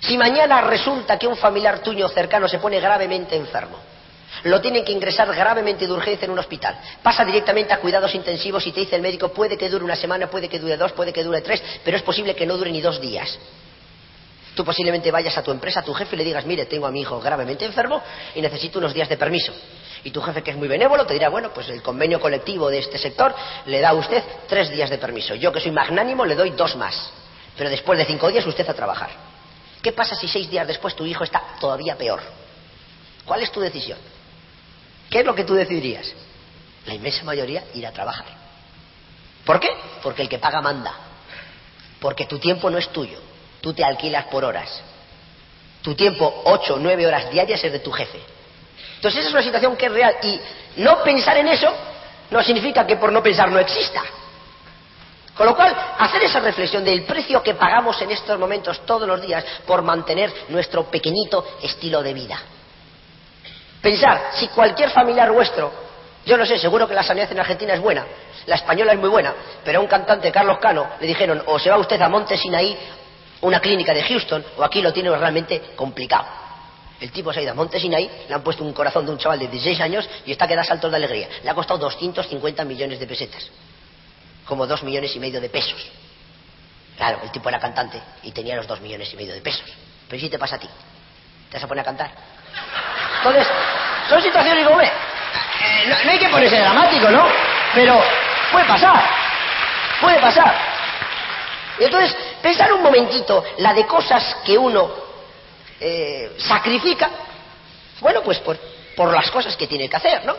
[0.00, 3.78] Si mañana resulta que un familiar tuyo cercano se pone gravemente enfermo,
[4.44, 8.66] lo tienen que ingresar gravemente de urgencia en un hospital, pasa directamente a cuidados intensivos
[8.66, 11.12] y te dice el médico puede que dure una semana, puede que dure dos, puede
[11.12, 13.38] que dure tres, pero es posible que no dure ni dos días.
[14.54, 16.90] Tú posiblemente vayas a tu empresa, a tu jefe y le digas, mire, tengo a
[16.90, 18.00] mi hijo gravemente enfermo
[18.34, 19.52] y necesito unos días de permiso.
[20.04, 22.78] Y tu jefe, que es muy benévolo, te dirá, bueno, pues el convenio colectivo de
[22.78, 23.34] este sector
[23.66, 25.34] le da a usted tres días de permiso.
[25.34, 27.10] Yo, que soy magnánimo, le doy dos más.
[27.56, 29.10] Pero después de cinco días usted a trabajar.
[29.82, 32.20] ¿Qué pasa si seis días después tu hijo está todavía peor?
[33.24, 33.98] ¿Cuál es tu decisión?
[35.10, 36.12] ¿Qué es lo que tú decidirías?
[36.86, 38.26] La inmensa mayoría ir a trabajar.
[39.44, 39.68] ¿Por qué?
[40.02, 40.94] Porque el que paga manda.
[42.00, 43.18] Porque tu tiempo no es tuyo.
[43.64, 44.68] Tú te alquilas por horas.
[45.80, 48.20] Tu tiempo, ocho, nueve horas diarias, es de tu jefe.
[48.96, 50.16] Entonces esa es una situación que es real.
[50.20, 50.38] Y
[50.82, 51.72] no pensar en eso
[52.30, 54.02] no significa que por no pensar no exista.
[55.34, 59.22] Con lo cual, hacer esa reflexión del precio que pagamos en estos momentos todos los
[59.22, 62.38] días por mantener nuestro pequeñito estilo de vida.
[63.80, 65.72] Pensar, si cualquier familiar vuestro,
[66.26, 68.04] yo no sé, seguro que la sanidad en Argentina es buena,
[68.44, 71.70] la española es muy buena, pero a un cantante, Carlos Cano, le dijeron, o se
[71.70, 72.78] va usted a Monte Sinaí,
[73.42, 76.26] una clínica de Houston, o aquí lo tiene realmente complicado.
[77.00, 79.18] El tipo se ha ido a Monte Sinaí, le han puesto un corazón de un
[79.18, 81.28] chaval de 16 años y está que da saltos de alegría.
[81.42, 83.50] Le ha costado 250 millones de pesetas
[84.44, 85.90] como dos millones y medio de pesos.
[86.96, 89.64] Claro, el tipo era cantante y tenía los dos millones y medio de pesos.
[90.08, 90.68] Pero si te pasa a ti,
[91.50, 92.10] te vas a poner a cantar.
[93.18, 93.48] Entonces,
[94.08, 94.92] son situaciones como, eh,
[95.88, 97.26] no, hay que ponerse dramático, ¿no?
[97.74, 98.00] Pero
[98.52, 99.02] puede pasar,
[100.00, 100.54] puede pasar.
[101.80, 104.90] Y entonces, pensar un momentito la de cosas que uno
[105.80, 107.08] eh, sacrifica,
[108.00, 108.58] bueno, pues por,
[108.94, 110.36] por las cosas que tiene que hacer, ¿no?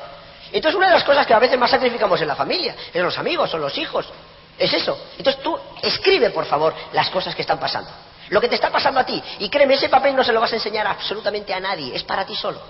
[0.52, 3.18] Entonces una de las cosas que a veces más sacrificamos en la familia, en los
[3.18, 4.06] amigos, son los hijos.
[4.56, 4.96] Es eso.
[5.18, 7.89] Entonces tú escribe, por favor, las cosas que están pasando.
[8.30, 9.22] Lo que te está pasando a ti.
[9.39, 11.96] Y créeme, ese papel no se lo vas a enseñar absolutamente a nadie.
[11.96, 12.62] Es para ti solo.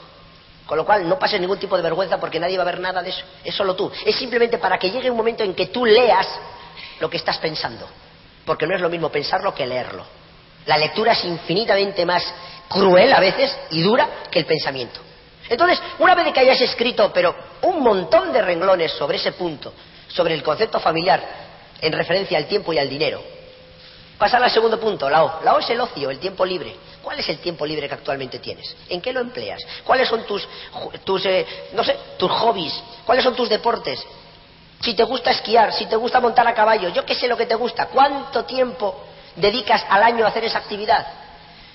[0.65, 3.04] Con lo cual no pases ningún tipo de vergüenza porque nadie va a ver nada
[3.04, 3.26] de eso.
[3.43, 3.91] Es solo tú.
[4.06, 6.28] Es simplemente para que llegue un momento en que tú leas
[7.02, 7.86] lo que estás pensando.
[8.45, 10.05] Porque no es lo mismo pensarlo que leerlo.
[10.65, 12.23] La lectura es infinitamente más
[12.67, 14.99] cruel a veces y dura que el pensamiento.
[15.49, 19.73] Entonces, una vez que hayas escrito, pero un montón de renglones sobre ese punto,
[20.08, 21.21] sobre el concepto familiar,
[21.81, 23.21] en referencia al tiempo y al dinero,
[24.17, 25.43] pasar al segundo punto, la O.
[25.43, 26.75] La O es el ocio, el tiempo libre.
[27.01, 28.75] ¿Cuál es el tiempo libre que actualmente tienes?
[28.89, 29.62] ¿En qué lo empleas?
[29.84, 30.47] ¿Cuáles son tus,
[31.03, 32.73] tus eh, no sé, tus hobbies?
[33.05, 34.03] ¿Cuáles son tus deportes?
[34.86, 37.48] Si te gusta esquiar, si te gusta montar a caballo, yo qué sé lo que
[37.48, 37.88] te gusta.
[37.88, 39.04] ¿Cuánto tiempo
[39.36, 41.08] dedicas al año a hacer esa actividad?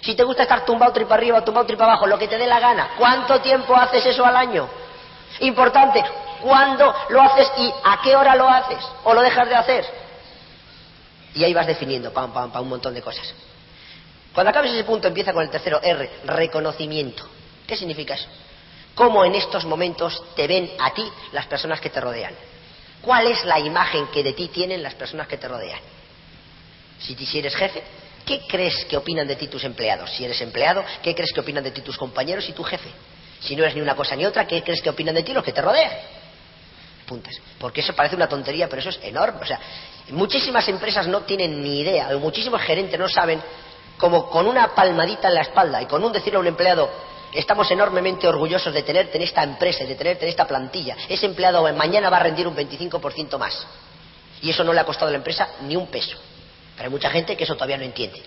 [0.01, 2.61] Si te gusta estar tumbado tripa arriba, tumbado tripa abajo, lo que te dé la
[2.61, 4.69] gana, ¿cuánto tiempo haces eso al año?
[5.41, 6.05] Importante,
[6.41, 8.79] ¿cuándo lo haces y a qué hora lo haces?
[9.03, 9.85] ¿O lo dejas de hacer?
[11.35, 13.35] Y ahí vas definiendo, pam, pam, pam, un montón de cosas.
[14.33, 17.27] Cuando acabes ese punto empieza con el tercero R, reconocimiento.
[17.67, 18.29] ¿Qué significa eso?
[18.95, 22.50] ¿Cómo en estos momentos te ven a ti las personas que te rodean?
[23.03, 25.81] ¿Cuál es la imagen que de ti tienen las personas que te rodean?
[26.99, 27.83] Si, si eres jefe,
[28.25, 30.11] ¿Qué crees que opinan de ti tus empleados?
[30.11, 32.89] Si eres empleado, ¿qué crees que opinan de ti tus compañeros y tu jefe?
[33.41, 35.43] Si no eres ni una cosa ni otra, ¿qué crees que opinan de ti los
[35.43, 35.91] que te rodean?
[37.07, 37.35] Puntas.
[37.59, 39.41] Porque eso parece una tontería, pero eso es enorme.
[39.43, 39.59] O sea,
[40.11, 43.43] muchísimas empresas no tienen ni idea, o muchísimos gerentes no saben
[43.99, 46.89] como con una palmadita en la espalda y con un decirle a un empleado,
[47.33, 50.97] estamos enormemente orgullosos de tenerte en esta empresa de tenerte en esta plantilla.
[51.09, 53.67] Ese empleado mañana va a rendir un 25% más.
[54.43, 56.17] Y eso no le ha costado a la empresa ni un peso.
[56.77, 58.23] Pero hay mucha gente que eso todavía no entiende.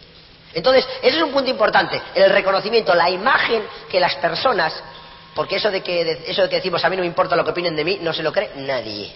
[0.54, 4.72] Entonces, ese es un punto importante, el reconocimiento, la imagen que las personas,
[5.34, 7.50] porque eso de que, eso de que decimos a mí no me importa lo que
[7.50, 9.12] opinen de mí, no se lo cree nadie.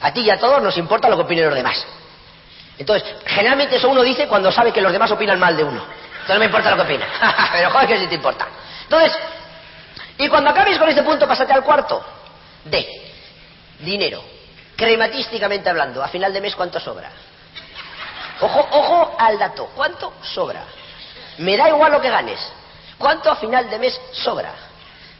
[0.00, 1.86] A ti y a todos nos importa lo que opinen los demás.
[2.78, 5.82] Entonces, generalmente eso uno dice cuando sabe que los demás opinan mal de uno.
[5.82, 7.08] Entonces no me importa lo que opinan.
[7.52, 8.46] Pero joder que sí te importa.
[8.88, 9.12] Entonces,
[10.16, 12.02] y cuando acabes con este punto, pásate al cuarto.
[12.64, 13.12] D.
[13.80, 14.24] Dinero.
[14.76, 17.10] Crematísticamente hablando, a final de mes, ¿cuánto sobra?
[18.40, 19.70] Ojo, ojo al dato.
[19.76, 20.64] ¿Cuánto sobra?
[21.38, 22.40] Me da igual lo que ganes.
[22.96, 24.54] ¿Cuánto a final de mes sobra?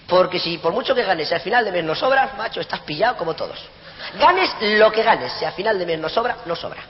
[0.06, 2.80] Porque si por mucho que ganes, si al final de mes no sobra, macho, estás
[2.80, 3.58] pillado como todos.
[4.18, 6.82] Ganes lo que ganes, si al final de mes no sobra, no sobra.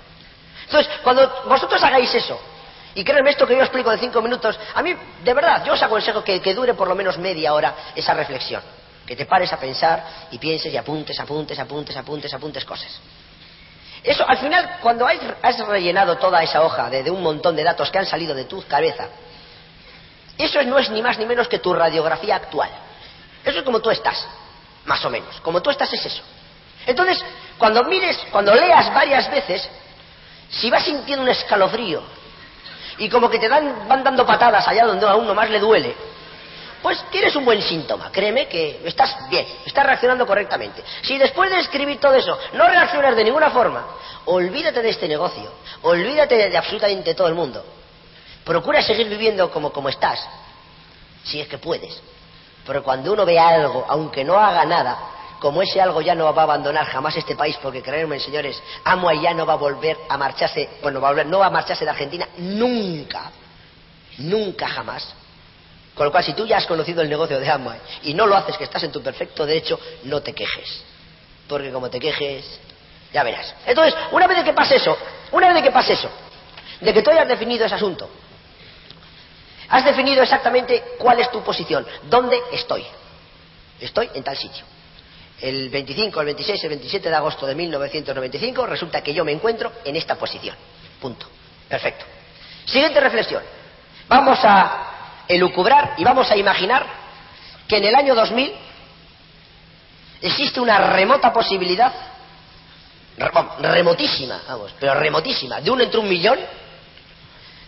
[0.65, 2.41] Entonces, cuando vosotros hagáis eso,
[2.95, 5.83] y créanme esto que yo explico de cinco minutos, a mí, de verdad, yo os
[5.83, 8.63] aconsejo que, que dure por lo menos media hora esa reflexión.
[9.07, 13.01] Que te pares a pensar y pienses y apuntes, apuntes, apuntes, apuntes, apuntes cosas.
[14.03, 17.91] Eso, al final, cuando has, rellenado toda esa hoja de, de, un montón de datos
[17.91, 19.09] que han salido de tu cabeza,
[20.37, 22.71] eso no es ni más ni menos que tu radiografía actual.
[23.45, 24.27] Eso es como tú estás,
[24.85, 25.41] más o menos.
[25.41, 26.23] Como tú estás es eso.
[26.87, 27.23] Entonces,
[27.59, 29.69] cuando mires, cuando leas varias veces,
[30.51, 32.03] si vas sintiendo un escalofrío
[32.99, 35.95] y como que te dan, van dando patadas allá donde a uno más le duele,
[36.83, 38.11] pues tienes un buen síntoma.
[38.13, 40.83] Créeme que estás bien, estás reaccionando correctamente.
[41.03, 43.85] Si después de escribir todo eso no reaccionas de ninguna forma,
[44.27, 45.51] olvídate de este negocio,
[45.83, 47.65] olvídate de, absolutamente todo el mundo.
[48.45, 50.27] Procura seguir viviendo como, como estás,
[51.25, 52.01] si es que puedes.
[52.67, 54.99] Pero cuando uno ve algo, aunque no haga nada,
[55.39, 59.21] como ese algo ya no va a abandonar jamás este país, porque créanme, señores, Amway
[59.21, 61.85] ya no va a volver a marcharse, bueno, va a volver, no va a marcharse
[61.85, 63.31] de Argentina nunca,
[64.19, 65.15] nunca jamás.
[65.95, 68.37] Con lo cual, si tú ya has conocido el negocio de Amway y no lo
[68.37, 70.85] haces, que estás en tu perfecto derecho, no te quejes.
[71.49, 72.61] Porque como te quejes,
[73.13, 73.55] ya verás.
[73.67, 74.97] Entonces, una vez que pase eso,
[75.33, 76.09] una vez que pase eso,
[76.81, 78.09] de que tú hayas definido ese asunto,
[79.69, 82.85] has definido exactamente cuál es tu posición, dónde estoy.
[83.81, 84.65] Estoy en tal sitio.
[85.41, 89.73] El 25, el 26, el 27 de agosto de 1995 resulta que yo me encuentro
[89.85, 90.57] en esta posición.
[91.01, 91.27] Punto.
[91.69, 92.05] Perfecto.
[92.65, 93.43] Siguiente reflexión.
[94.09, 96.87] Vamos a elucubrar y vamos a imaginar
[97.69, 98.53] que en el año 2000
[100.23, 101.93] existe una remota posibilidad,
[103.61, 106.39] remotísima, vamos, pero remotísima, de uno entre un millón,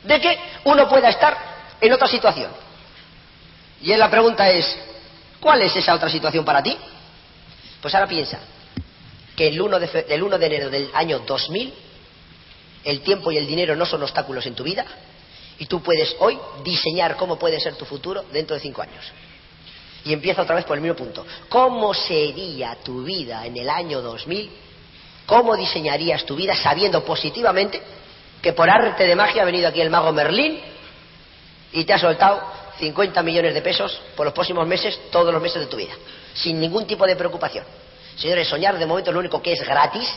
[0.04, 1.36] de que uno pueda estar
[1.80, 2.50] en otra situación.
[3.82, 4.76] Y la pregunta es,
[5.38, 6.76] ¿cuál es esa otra situación para ti?
[7.80, 8.38] Pues ahora piensa
[9.36, 11.72] que el 1 de, el 1 de enero del año 2000
[12.84, 14.84] el tiempo y el dinero no son obstáculos en tu vida,
[15.58, 19.04] y tú puedes hoy diseñar cómo puede ser tu futuro dentro de cinco años.
[20.04, 21.26] Y empieza otra vez por el mismo punto.
[21.50, 24.50] ¿Cómo sería tu vida en el año 2000?
[25.26, 27.82] ¿Cómo diseñarías tu vida sabiendo positivamente
[28.40, 30.58] que por arte de magia ha venido aquí el mago Merlín
[31.72, 32.42] y te ha soltado
[32.78, 35.92] 50 millones de pesos por los próximos meses, todos los meses de tu vida,
[36.34, 37.64] sin ningún tipo de preocupación?
[38.16, 40.08] Señores, soñar de momento lo único que es gratis.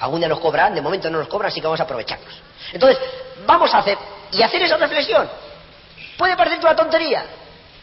[0.00, 2.34] Algún día nos cobran, de momento no nos cobran, así que vamos a aprovecharnos.
[2.72, 2.98] Entonces,
[3.46, 3.98] vamos a hacer
[4.32, 5.28] y hacer esa reflexión.
[6.16, 7.24] Puede parecer una tontería.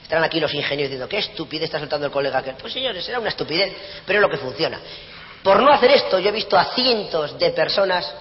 [0.04, 2.56] Estarán aquí los ingenieros diciendo, qué estupidez está soltando el colega aquel.
[2.56, 3.74] Pues señores, será una estupidez,
[4.06, 4.80] pero es lo que funciona.
[5.44, 8.14] Por no hacer esto, yo he visto a cientos de personas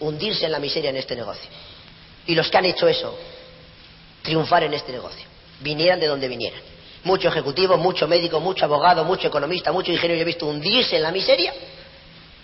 [0.00, 1.48] hundirse en la miseria en este negocio.
[2.26, 3.18] Y los que han hecho eso,
[4.22, 5.26] triunfar en este negocio.
[5.60, 6.60] Vinieran de donde vinieran.
[7.04, 11.02] Mucho ejecutivo, mucho médico, mucho abogado, mucho economista, mucho ingeniero, yo he visto hundirse en
[11.02, 11.52] la miseria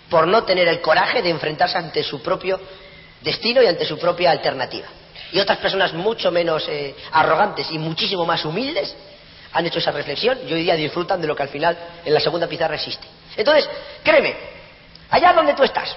[0.09, 2.59] por no tener el coraje de enfrentarse ante su propio
[3.21, 4.87] destino y ante su propia alternativa
[5.31, 8.95] y otras personas mucho menos eh, arrogantes y muchísimo más humildes
[9.53, 12.19] han hecho esa reflexión y hoy día disfrutan de lo que al final en la
[12.19, 13.05] segunda pizarra existe.
[13.35, 13.69] Entonces,
[14.03, 14.35] créeme,
[15.09, 15.95] allá donde tú estás,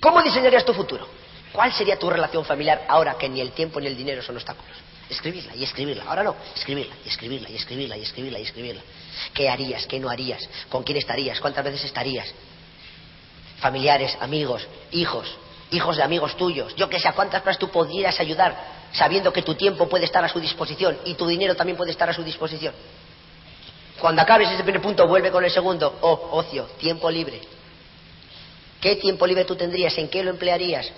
[0.00, 1.06] ¿cómo diseñarías tu futuro?
[1.52, 4.76] ¿Cuál sería tu relación familiar ahora que ni el tiempo ni el dinero son obstáculos?
[5.08, 6.04] Escribirla y escribirla.
[6.04, 8.82] Ahora no, escribirla y escribirla y escribirla y escribirla y escribirla.
[9.32, 9.86] ¿Qué harías?
[9.86, 10.48] ¿Qué no harías?
[10.68, 11.40] ¿Con quién estarías?
[11.40, 12.32] ¿Cuántas veces estarías?
[13.58, 15.28] Familiares, amigos, hijos,
[15.70, 19.42] hijos de amigos tuyos, yo que sé, a cuántas personas tú podrías ayudar sabiendo que
[19.42, 22.22] tu tiempo puede estar a su disposición y tu dinero también puede estar a su
[22.22, 22.74] disposición.
[24.00, 25.98] Cuando acabes ese primer punto, vuelve con el segundo.
[26.02, 27.40] Oh, ocio, tiempo libre.
[28.80, 29.96] ¿Qué tiempo libre tú tendrías?
[29.98, 30.90] ¿En qué lo emplearías?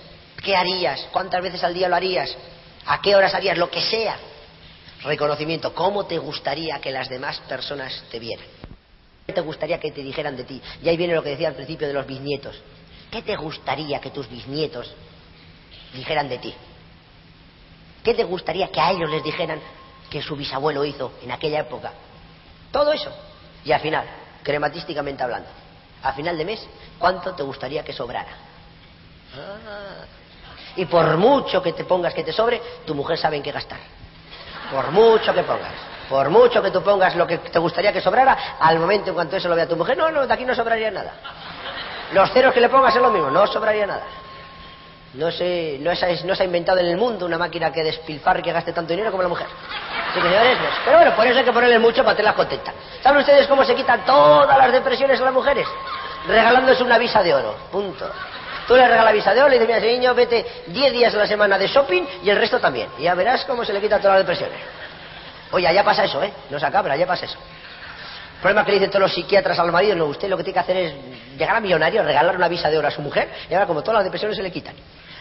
[0.43, 1.07] ¿Qué harías?
[1.11, 2.35] ¿Cuántas veces al día lo harías?
[2.85, 3.57] ¿A qué horas harías?
[3.57, 4.17] Lo que sea.
[5.03, 5.73] Reconocimiento.
[5.73, 8.45] ¿Cómo te gustaría que las demás personas te vieran?
[9.25, 10.61] ¿Qué te gustaría que te dijeran de ti?
[10.81, 12.59] Y ahí viene lo que decía al principio de los bisnietos.
[13.11, 14.93] ¿Qué te gustaría que tus bisnietos
[15.93, 16.53] dijeran de ti?
[18.03, 19.59] ¿Qué te gustaría que a ellos les dijeran
[20.09, 21.91] que su bisabuelo hizo en aquella época?
[22.71, 23.11] Todo eso.
[23.63, 24.05] Y al final,
[24.43, 25.49] crematísticamente hablando,
[26.01, 26.65] a final de mes,
[26.97, 28.31] ¿cuánto te gustaría que sobrara?
[29.35, 30.18] Ah.
[30.79, 33.79] Y por mucho que te pongas que te sobre, tu mujer sabe en qué gastar.
[34.71, 35.73] Por mucho que pongas.
[36.07, 39.35] Por mucho que tú pongas lo que te gustaría que sobrara, al momento en cuanto
[39.35, 41.11] eso lo vea tu mujer, no, no, de aquí no sobraría nada.
[42.13, 44.03] Los ceros que le pongas es lo mismo, no sobraría nada.
[45.15, 48.41] No se, no, se, no se ha inventado en el mundo una máquina que despilfarre
[48.41, 49.47] que gaste tanto dinero como la mujer.
[50.13, 52.73] Sí, señores, pues, pero bueno, por eso hay que ponerle mucho para tenerlas contentas.
[53.03, 55.67] ¿Saben ustedes cómo se quitan todas las depresiones a las mujeres?
[56.25, 57.57] Regalándose una visa de oro.
[57.69, 58.09] Punto.
[58.69, 61.17] Tú le regalas visa de oro y le dices, mira, niño, vete 10 días a
[61.17, 62.87] la semana de shopping y el resto también.
[62.99, 64.59] Y ya verás cómo se le quitan todas las depresiones.
[65.49, 66.31] Oye, ya pasa eso, ¿eh?
[66.51, 67.39] No se acabra, ya pasa eso.
[68.35, 70.53] El problema que le dicen todos los psiquiatras al marido, no, usted lo que tiene
[70.53, 70.93] que hacer es
[71.35, 73.95] llegar a millonario, regalar una visa de oro a su mujer y ahora como todas
[73.95, 74.75] las depresiones se le quitan.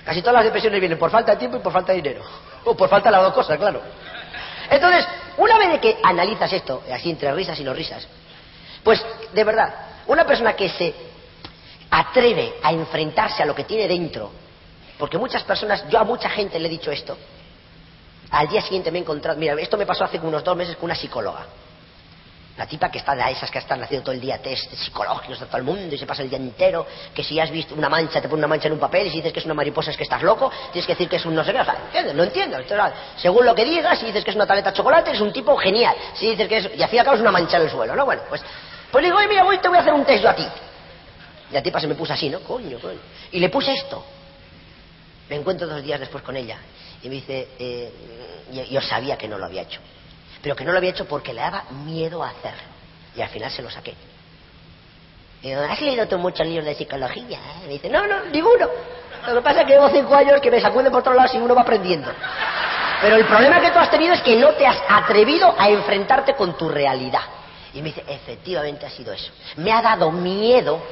[0.05, 2.23] Casi todas las depresiones vienen por falta de tiempo y por falta de dinero.
[2.65, 3.81] O por falta de las dos cosas, claro.
[4.69, 5.09] Entonces,
[5.39, 8.07] una vez que analizas esto, así entre risas y no risas,
[8.85, 9.75] pues de verdad,
[10.07, 11.08] una persona que se
[11.91, 14.31] atreve a enfrentarse a lo que tiene dentro,
[14.99, 17.17] porque muchas personas, yo a mucha gente le he dicho esto,
[18.31, 20.87] al día siguiente me he encontrado, mira, esto me pasó hace unos dos meses con
[20.87, 21.47] una psicóloga.
[22.59, 25.47] La tipa que está de esas que están haciendo todo el día test psicológicos de
[25.47, 28.21] todo el mundo y se pasa el día entero, que si has visto una mancha,
[28.21, 29.97] te pone una mancha en un papel y si dices que es una mariposa es
[29.97, 32.15] que estás loco, tienes que decir que es un no sé qué, o sea, ¿entiendes?
[32.17, 32.59] No entiendo.
[33.17, 35.57] según lo que digas, si dices que es una tableta de chocolate, es un tipo
[35.57, 35.95] genial.
[36.15, 37.71] Si dices que es, y al fin y al cabo es una mancha en el
[37.71, 38.05] suelo, ¿no?
[38.05, 38.43] Bueno, pues,
[38.91, 40.49] pues digo, oye, mira, voy, te voy a hacer un test yo a ti.
[41.51, 42.41] Y la tipa se me puso así, ¿no?
[42.41, 42.99] Coño, coño.
[43.33, 44.05] Y le puse esto.
[45.29, 46.59] Me encuentro dos días después con ella
[47.03, 47.93] y me dice, eh,
[48.71, 49.81] yo, sabía que no lo había hecho,
[50.43, 52.63] pero que no lo había hecho porque le daba miedo a hacerlo.
[53.15, 53.95] Y al final se lo saqué.
[55.43, 57.39] Y digo, ¿has leído tú muchos libros de psicología?
[57.67, 58.69] Me dice, no, no, ninguno.
[59.27, 61.39] Lo que pasa es que llevo cinco años que me sacuden por todos lados y
[61.39, 62.11] uno va aprendiendo.
[63.01, 66.35] Pero el problema que tú has tenido es que no te has atrevido a enfrentarte
[66.35, 67.23] con tu realidad.
[67.75, 69.31] Y me dice, efectivamente ha sido eso.
[69.57, 70.83] Me ha dado miedo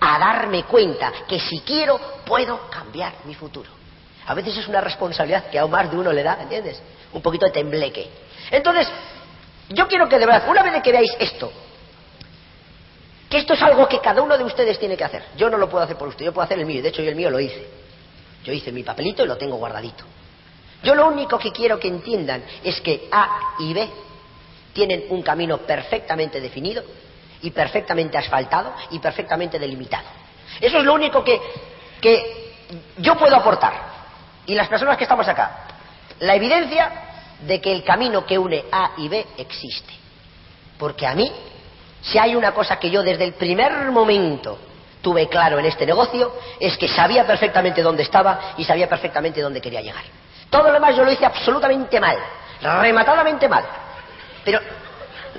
[0.00, 3.70] a darme cuenta que si quiero puedo cambiar mi futuro.
[4.26, 6.80] A veces es una responsabilidad que a más de uno le da, ¿entiendes?
[7.12, 8.08] Un poquito de tembleque.
[8.50, 8.88] Entonces,
[9.68, 11.52] yo quiero que de verdad, una vez que veáis esto,
[13.28, 15.24] que esto es algo que cada uno de ustedes tiene que hacer.
[15.36, 16.82] Yo no lo puedo hacer por usted, yo puedo hacer el mío.
[16.82, 17.66] De hecho, yo el mío lo hice.
[18.44, 20.04] Yo hice mi papelito y lo tengo guardadito.
[20.82, 23.88] Yo lo único que quiero que entiendan es que A y B
[24.72, 26.84] tienen un camino perfectamente definido
[27.46, 30.04] y perfectamente asfaltado y perfectamente delimitado.
[30.60, 31.40] Eso es lo único que,
[32.00, 32.54] que
[32.98, 33.72] yo puedo aportar.
[34.46, 35.66] Y las personas que estamos acá.
[36.18, 36.90] La evidencia
[37.40, 39.92] de que el camino que une A y B existe.
[40.76, 41.30] Porque a mí
[42.02, 44.58] si hay una cosa que yo desde el primer momento
[45.00, 49.60] tuve claro en este negocio, es que sabía perfectamente dónde estaba y sabía perfectamente dónde
[49.60, 50.02] quería llegar.
[50.50, 52.16] Todo lo demás yo lo hice absolutamente mal,
[52.60, 53.64] rematadamente mal.
[54.44, 54.60] Pero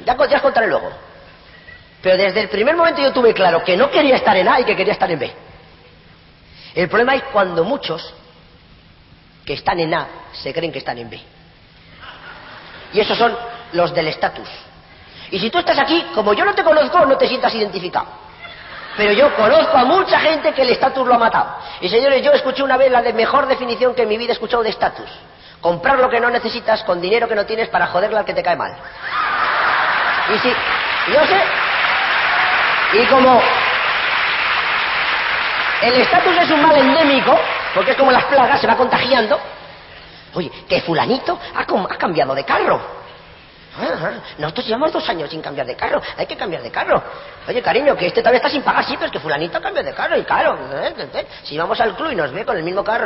[0.05, 1.06] ya, ya os contaré luego.
[2.01, 4.63] Pero desde el primer momento yo tuve claro que no quería estar en A y
[4.63, 5.33] que quería estar en B.
[6.75, 8.13] El problema es cuando muchos
[9.45, 11.19] que están en A se creen que están en B.
[12.93, 13.35] Y esos son
[13.73, 14.47] los del estatus.
[15.31, 18.07] Y si tú estás aquí, como yo no te conozco, no te sientas identificado.
[18.95, 21.57] Pero yo conozco a mucha gente que el estatus lo ha matado.
[21.81, 24.63] Y señores, yo escuché una vez la mejor definición que en mi vida he escuchado
[24.63, 25.09] de estatus.
[25.61, 28.43] Comprar lo que no necesitas con dinero que no tienes para joderle al que te
[28.43, 28.75] cae mal.
[30.33, 31.41] Y si, yo sé,
[32.93, 33.41] y como
[35.81, 37.37] el estatus es un mal endémico,
[37.73, 39.39] porque es como las plagas, se va contagiando,
[40.33, 42.97] oye, que fulanito ha, ha cambiado de carro.
[44.39, 46.01] Nosotros llevamos dos años sin cambiar de carro.
[46.17, 47.01] Hay que cambiar de carro.
[47.47, 49.93] Oye, cariño, que este todavía está sin pagar, sí, pero es que fulanito cambia de
[49.93, 50.57] carro y claro.
[50.73, 51.27] ¿eh?
[51.43, 53.05] Si vamos al club y nos ve con el mismo carro,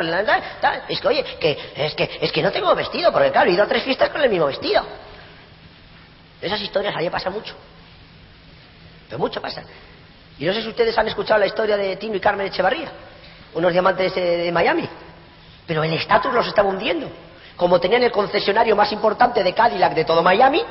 [0.88, 3.64] es que, oye, que es, que es que no tengo vestido, porque claro, he ido
[3.64, 4.82] a tres fiestas con el mismo vestido.
[6.40, 7.54] Esas historias ahí pasa mucho.
[9.12, 9.62] Pero mucho pasa.
[10.38, 12.90] Y no sé si ustedes han escuchado la historia de Tino y Carmen Echevarría,
[13.52, 14.88] unos diamantes de Miami.
[15.66, 17.10] Pero el estatus los estaba hundiendo
[17.56, 20.64] como tenían el concesionario más importante de Cadillac de todo Miami,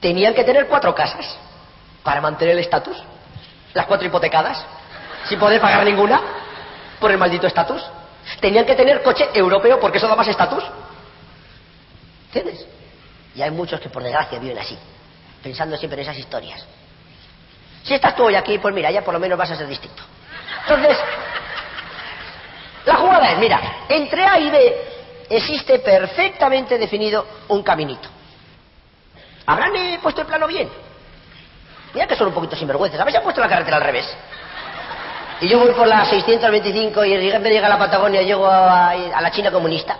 [0.00, 1.38] tenían que tener cuatro casas
[2.02, 3.02] para mantener el estatus.
[3.72, 4.64] Las cuatro hipotecadas,
[5.28, 6.20] sin poder pagar ninguna
[7.00, 7.82] por el maldito estatus.
[8.40, 10.64] Tenían que tener coche europeo porque eso da más estatus.
[12.26, 12.66] ¿Entiendes?
[13.34, 14.76] Y hay muchos que por desgracia viven así,
[15.42, 16.64] pensando siempre en esas historias.
[17.84, 20.02] Si estás tú hoy aquí, pues mira, ya por lo menos vas a ser distinto.
[20.62, 20.98] Entonces,
[22.86, 24.76] la jugada es, mira, entre A y B
[25.28, 28.08] existe perfectamente definido un caminito.
[29.46, 29.72] ¿Habrán
[30.02, 30.70] puesto el plano bien?
[31.92, 33.00] Mira que son un poquito sinvergüenzas.
[33.00, 34.16] Han puesto la carretera al revés.
[35.40, 38.46] Y yo voy por la 625 y en vez de llegar a la Patagonia llego
[38.48, 39.96] a, la China comunista.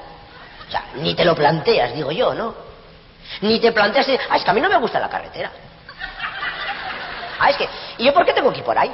[0.66, 2.54] O sea, ni te lo planteas, digo yo, ¿no?
[3.42, 5.50] Ni te planteas, ah, es que a mí no me gusta la carretera.
[7.44, 7.68] Ah, es que,
[7.98, 8.90] ¿y yo por qué tengo que ir por ahí?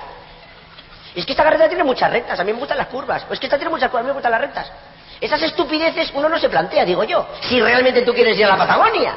[1.14, 3.24] Es que esta carretera tiene muchas rectas, a mí me gustan las curvas.
[3.24, 4.72] Pues que esta tiene muchas curvas, a mí me gustan las rectas.
[5.20, 8.56] Esas estupideces uno no se plantea, digo yo, si realmente tú quieres ir a la
[8.56, 9.14] Patagonia.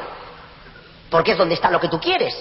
[1.10, 2.36] Porque es donde está lo que tú quieres.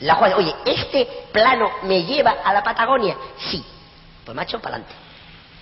[0.00, 3.16] La jugada, oye, ¿este plano me lleva a la Patagonia?
[3.38, 3.64] Sí.
[4.24, 4.94] Pues macho, para adelante.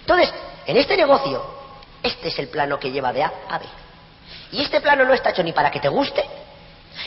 [0.00, 0.34] Entonces,
[0.66, 1.44] en este negocio,
[2.02, 3.64] este es el plano que lleva de A a B.
[4.52, 6.24] Y este plano no está hecho ni para que te guste,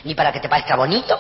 [0.06, 1.20] ni para que te parezca bonito,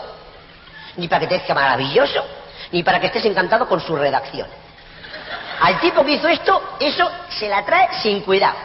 [0.97, 2.25] ni para que te parezca maravilloso,
[2.71, 4.47] ni para que estés encantado con su redacción.
[5.61, 8.57] Al tipo que hizo esto, eso se la trae sin cuidado.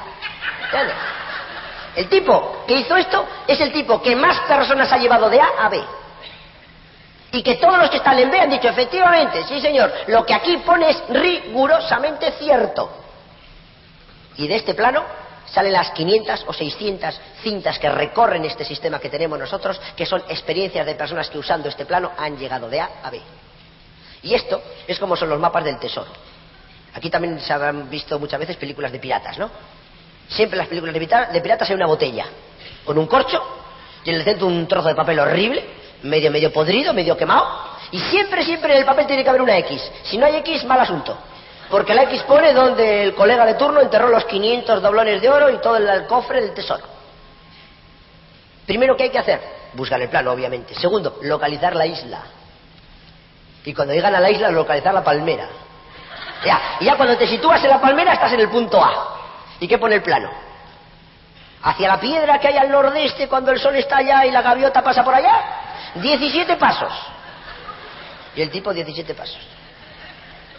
[1.95, 5.49] El tipo que hizo esto es el tipo que más personas ha llevado de A
[5.61, 5.83] a B.
[7.33, 10.35] Y que todos los que están en B han dicho, efectivamente, sí señor, lo que
[10.35, 12.91] aquí pone es rigurosamente cierto.
[14.37, 15.05] Y de este plano
[15.53, 20.23] salen las 500 o 600 cintas que recorren este sistema que tenemos nosotros, que son
[20.29, 23.21] experiencias de personas que usando este plano han llegado de A a B.
[24.23, 26.11] Y esto es como son los mapas del tesoro.
[26.95, 29.51] Aquí también se habrán visto muchas veces películas de piratas, ¿no?
[30.29, 30.95] Siempre en las películas
[31.33, 32.27] de, piratas hay una botella
[32.85, 33.41] con un corcho
[34.05, 35.65] y en el centro un trozo de papel horrible,
[36.03, 37.47] medio medio podrido, medio quemado,
[37.93, 39.91] y siempre, siempre en el papel tiene que haber una X.
[40.05, 41.17] Si no hay X, mal asunto.
[41.71, 45.51] Porque la X pone donde el colega de turno enterró los 500 doblones de oro
[45.51, 46.85] y todo el cofre del tesoro.
[48.67, 49.41] Primero, ¿qué hay que hacer?
[49.75, 50.75] Buscar el plano, obviamente.
[50.75, 52.21] Segundo, localizar la isla.
[53.65, 55.49] Y cuando llegan a la isla, localizar la palmera.
[56.45, 59.17] Ya, y ya cuando te sitúas en la palmera, estás en el punto A.
[59.59, 60.31] ¿Y qué pone el plano?
[61.63, 64.83] Hacia la piedra que hay al nordeste cuando el sol está allá y la gaviota
[64.83, 65.45] pasa por allá.
[65.97, 66.93] 17 pasos.
[68.37, 69.56] Y el tipo 17 pasos.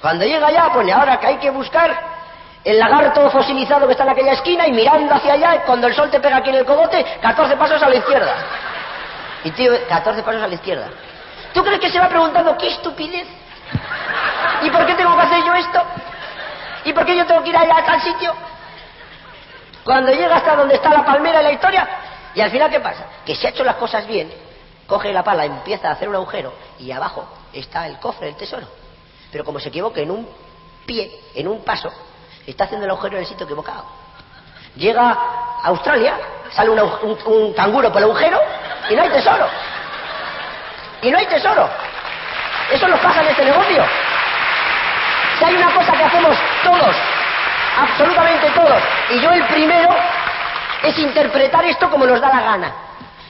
[0.01, 2.17] Cuando llega allá, pone ahora que hay que buscar
[2.63, 6.09] el lagarto fosilizado que está en aquella esquina y mirando hacia allá, cuando el sol
[6.11, 8.35] te pega aquí en el cogote, 14 pasos a la izquierda.
[9.43, 10.89] Y tío, 14 pasos a la izquierda.
[11.53, 13.27] ¿Tú crees que se va preguntando qué estupidez?
[14.61, 15.81] ¿Y por qué tengo que hacer yo esto?
[16.83, 18.33] ¿Y por qué yo tengo que ir allá a tal sitio?
[19.83, 21.87] Cuando llega hasta donde está la palmera de la historia,
[22.35, 23.05] y al final, ¿qué pasa?
[23.25, 24.31] Que se ha hecho las cosas bien,
[24.85, 28.67] coge la pala, empieza a hacer un agujero, y abajo está el cofre, el tesoro.
[29.31, 30.27] Pero como se equivoca en un
[30.85, 31.91] pie, en un paso,
[32.45, 33.85] está haciendo el agujero en el sitio equivocado.
[34.75, 36.17] Llega a Australia,
[36.51, 38.39] sale un, un canguro por el agujero,
[38.89, 39.47] y no hay tesoro.
[41.01, 41.69] Y no hay tesoro.
[42.71, 43.83] Eso nos pasa en este negocio.
[45.37, 46.95] Si hay una cosa que hacemos todos,
[47.77, 49.89] absolutamente todos, y yo el primero,
[50.83, 52.75] es interpretar esto como nos da la gana.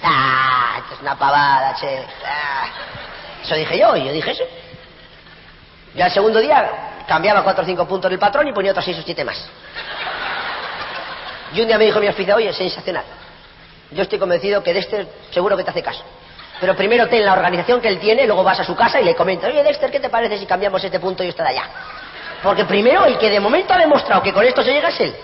[0.04, 2.06] Ah, esto es una pavada, che.
[2.26, 2.66] Ah.
[3.44, 4.44] Eso dije yo, y yo dije eso.
[5.98, 9.00] Ya el segundo día cambiaba cuatro o cinco puntos del patrón y ponía otros seis
[9.00, 9.38] o siete más.
[11.54, 13.04] Y un día me dijo mi hospital, oye, sensacional.
[13.92, 16.04] Yo estoy convencido que de este seguro que te hace caso.
[16.60, 19.16] Pero primero ten la organización que él tiene, luego vas a su casa y le
[19.16, 21.64] comentas, oye Dexter, ¿qué te parece si cambiamos este punto y usted de allá?
[22.44, 25.16] Porque primero el que de momento ha demostrado que con esto se llega es él.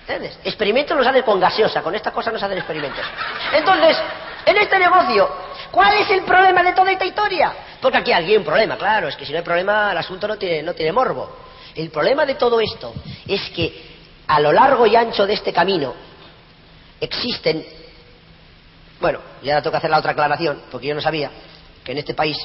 [0.00, 0.38] ¿Entiendes?
[0.42, 3.04] Experimentos los hacen con gaseosa, con estas cosas no hacen experimentos.
[3.52, 3.96] Entonces,
[4.46, 5.30] en este negocio,
[5.70, 7.52] ¿cuál es el problema de toda esta historia?
[7.80, 10.36] Porque aquí hay un problema, claro, es que si no hay problema el asunto no
[10.36, 11.36] tiene, no tiene morbo.
[11.74, 12.92] El problema de todo esto
[13.26, 15.94] es que a lo largo y ancho de este camino
[17.00, 17.64] existen
[19.00, 21.30] bueno, ya ahora que hacer la otra aclaración, porque yo no sabía
[21.84, 22.36] que en este país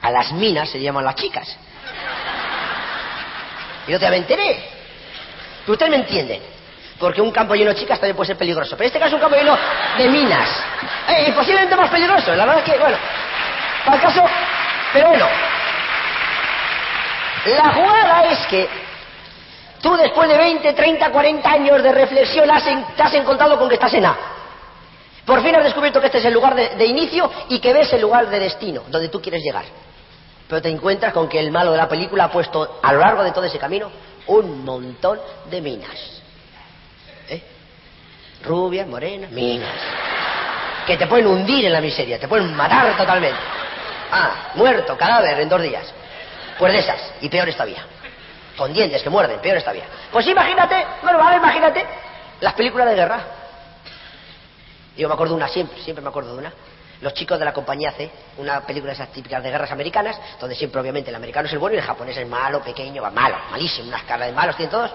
[0.00, 1.56] a las minas se llaman las chicas.
[3.86, 4.64] Y yo te me enteré.
[5.66, 6.42] Ustedes me entienden.
[7.00, 8.76] Porque un campo lleno de chicas también puede ser peligroso.
[8.76, 9.56] Pero en este caso es un campo lleno
[9.96, 10.48] de minas.
[11.08, 12.34] Eh, posiblemente más peligroso.
[12.34, 12.98] La verdad es que, bueno,
[13.84, 14.24] para el caso...
[14.92, 15.26] Pero bueno,
[17.46, 18.68] la jugada es que
[19.80, 23.76] tú después de 20, 30, 40 años de reflexión has te has encontrado con que
[23.76, 24.16] estás en A.
[25.24, 28.02] Por fin has descubierto que este es el lugar de, inicio y que ves el
[28.02, 29.64] lugar de destino, donde tú quieres llegar.
[30.48, 33.22] Pero te encuentras con que el malo de la película ha puesto a lo largo
[33.22, 33.90] de todo ese camino
[34.26, 36.19] un montón de minas.
[38.44, 39.74] Rubias, morenas, minas.
[40.86, 43.38] Que te pueden hundir en la miseria, te pueden matar totalmente.
[44.10, 45.92] Ah, muerto, cadáver en dos días.
[46.58, 47.84] Pues de esas, y peor todavía.
[48.56, 49.84] Con dientes que muerden, peor todavía.
[50.10, 51.86] Pues imagínate, bueno, vale, imagínate
[52.40, 53.20] las películas de guerra.
[54.96, 56.52] Yo me acuerdo de una siempre, siempre me acuerdo de una.
[57.00, 60.54] Los chicos de la compañía C, una película de esas típicas de guerras americanas, donde
[60.54, 63.38] siempre obviamente el americano es el bueno y el japonés es malo, pequeño, va malo,
[63.50, 64.90] malísimo, unas caras de malos tienen todos.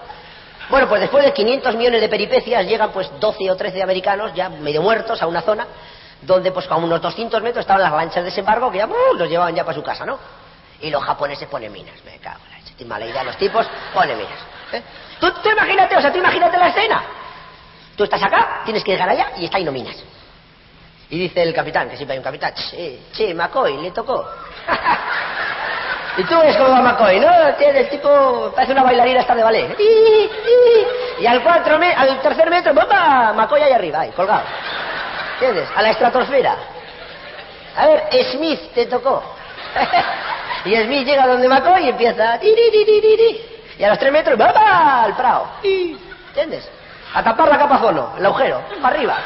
[0.70, 4.49] Bueno, pues después de 500 millones de peripecias llegan pues 12 o 13 americanos ya
[4.49, 5.68] medio muertos a una zona
[6.22, 9.30] donde pues con unos 200 metros estaban las lanchas de desembarco que ya uh, los
[9.30, 10.18] llevaban ya para su casa, ¿no?
[10.82, 14.18] Y los japoneses ponen minas, me cago en la leche, mala idea, los tipos ponen
[14.18, 14.39] minas.
[14.74, 14.82] ¿eh?
[15.20, 17.03] ¿Tú, imagínate, o sea, tú imagínate la escena.
[17.95, 19.95] Tú estás acá, tienes que llegar allá y está ahí nominas.
[21.10, 24.28] Y dice el capitán, que siempre hay un capitán, che, che, McCoy, le tocó.
[26.18, 27.30] y tú ves cómo va McCoy, ¿no?
[27.57, 29.78] Tiene el tipo, parece una bailarina esta de ballet.
[31.20, 33.34] Y al, cuatro al tercer metro, ¡bopa!
[33.36, 34.43] McCoy ahí arriba, ahí, colgado.
[35.34, 35.70] ¿Entiendes?
[35.76, 36.55] A la estratosfera.
[37.78, 39.22] A ver, Smith te tocó.
[40.66, 42.39] y Smith llega donde Macó y empieza...
[42.41, 45.03] Y a los tres metros, ¡va!
[45.03, 45.47] al prado.
[45.63, 46.70] ¿Entiendes?
[47.13, 47.82] A tapar la capa
[48.18, 49.18] el agujero, para arriba.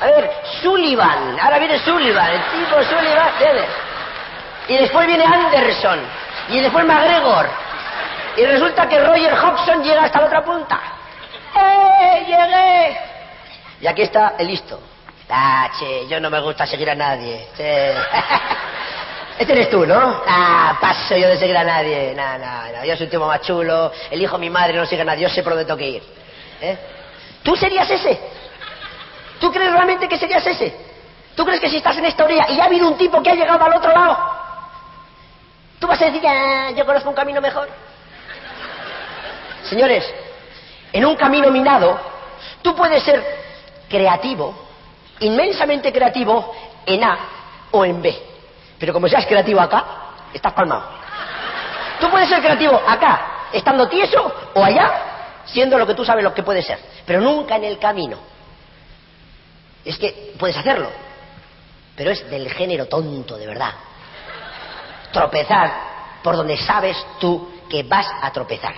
[0.00, 0.30] A ver,
[0.62, 3.68] Sullivan, ahora viene Sullivan, el tipo Sullivan, ¿entiendes?
[4.70, 5.98] Y después viene Anderson,
[6.48, 7.50] y después McGregor.
[8.36, 10.80] Y resulta que Roger Hobson llega hasta la otra punta.
[11.56, 12.24] ¡Eh!
[12.24, 13.00] ¡Llegué!
[13.80, 14.80] Y aquí está el listo.
[15.28, 17.48] Ah, che, yo no me gusta seguir a nadie.
[19.40, 20.22] Este eres tú, ¿no?
[20.26, 22.14] Ah, paso yo de seguir a nadie.
[22.14, 22.84] No, no, no.
[22.84, 23.90] Yo soy un tipo más chulo.
[24.10, 25.22] El hijo de mi madre no sigue a nadie.
[25.22, 26.02] Yo sé por dónde tengo que ir.
[26.60, 26.78] ¿Eh?
[27.42, 28.20] ¿Tú serías ese?
[29.40, 30.76] ¿Tú crees realmente que serías ese?
[31.34, 33.34] ¿Tú crees que si estás en esta orilla y ha habido un tipo que ha
[33.34, 34.39] llegado al otro lado,
[35.80, 37.68] tú vas a decir, ah, yo conozco un camino mejor?
[39.64, 40.04] Señores,
[40.92, 41.98] en un camino minado,
[42.62, 43.24] tú puedes ser
[43.88, 44.54] creativo,
[45.20, 46.54] inmensamente creativo,
[46.86, 47.18] en A
[47.72, 48.16] o en B.
[48.78, 49.84] Pero como seas creativo acá,
[50.32, 50.84] estás palmado.
[51.98, 56.34] Tú puedes ser creativo acá, estando tieso, o allá, siendo lo que tú sabes lo
[56.34, 56.78] que puede ser.
[57.06, 58.18] Pero nunca en el camino.
[59.84, 60.90] Es que puedes hacerlo,
[61.96, 63.72] pero es del género tonto, de verdad.
[65.12, 65.70] Tropezar
[66.22, 68.74] por donde sabes tú que vas a tropezar.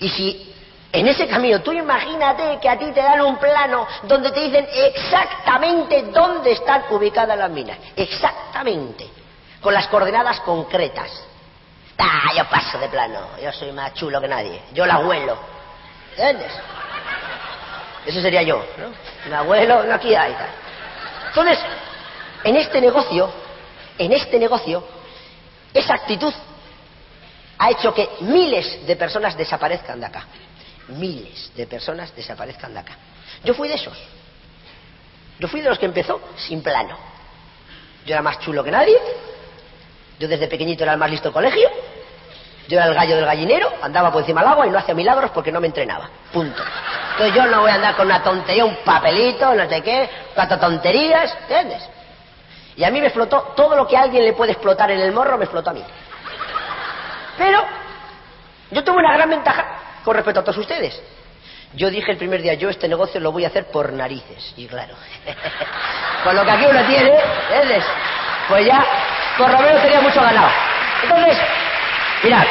[0.00, 0.54] Y si
[0.90, 4.66] en ese camino, tú imagínate que a ti te dan un plano donde te dicen
[4.72, 7.78] exactamente dónde están ubicadas las minas.
[7.94, 9.08] Exactamente.
[9.60, 11.10] Con las coordenadas concretas.
[11.98, 13.20] Ah, yo paso de plano.
[13.42, 14.62] Yo soy más chulo que nadie.
[14.72, 15.36] Yo la abuelo.
[16.10, 16.52] ¿Entiendes?
[18.06, 18.86] Eso sería yo, ¿no?
[19.26, 20.34] Un abuelo, no aquí hay.
[21.28, 21.58] Entonces,
[22.44, 23.30] en este negocio,
[23.98, 24.82] en este negocio,
[25.78, 26.32] esa actitud
[27.58, 30.26] ha hecho que miles de personas desaparezcan de acá
[30.88, 32.94] miles de personas desaparezcan de acá.
[33.44, 33.96] Yo fui de esos.
[35.38, 36.96] Yo fui de los que empezó sin plano.
[38.04, 38.96] Yo era más chulo que nadie.
[40.18, 41.68] Yo desde pequeñito era el más listo del colegio.
[42.68, 45.30] Yo era el gallo del gallinero, andaba por encima del agua y no hacía milagros
[45.30, 46.10] porque no me entrenaba.
[46.32, 46.62] Punto.
[47.12, 50.58] Entonces yo no voy a andar con una tontería, un papelito, no sé qué, cuatro
[50.58, 51.82] tonterías, ¿entiendes?
[52.78, 55.10] Y a mí me explotó todo lo que a alguien le puede explotar en el
[55.10, 55.82] morro, me explotó a mí.
[57.36, 57.60] Pero
[58.70, 59.66] yo tuve una gran ventaja
[60.04, 61.02] con respecto a todos ustedes.
[61.74, 64.54] Yo dije el primer día, yo este negocio lo voy a hacer por narices.
[64.56, 64.94] Y claro,
[66.22, 67.10] con lo que aquí uno tiene,
[67.66, 67.84] ¿ves?
[68.48, 68.86] pues ya
[69.36, 70.48] por lo menos tenía mucho ganado.
[71.02, 71.36] Entonces,
[72.22, 72.46] mirad,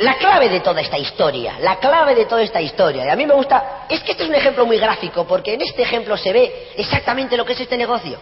[0.00, 3.26] la clave de toda esta historia, la clave de toda esta historia, y a mí
[3.26, 6.32] me gusta, es que este es un ejemplo muy gráfico, porque en este ejemplo se
[6.32, 8.18] ve exactamente lo que es este negocio.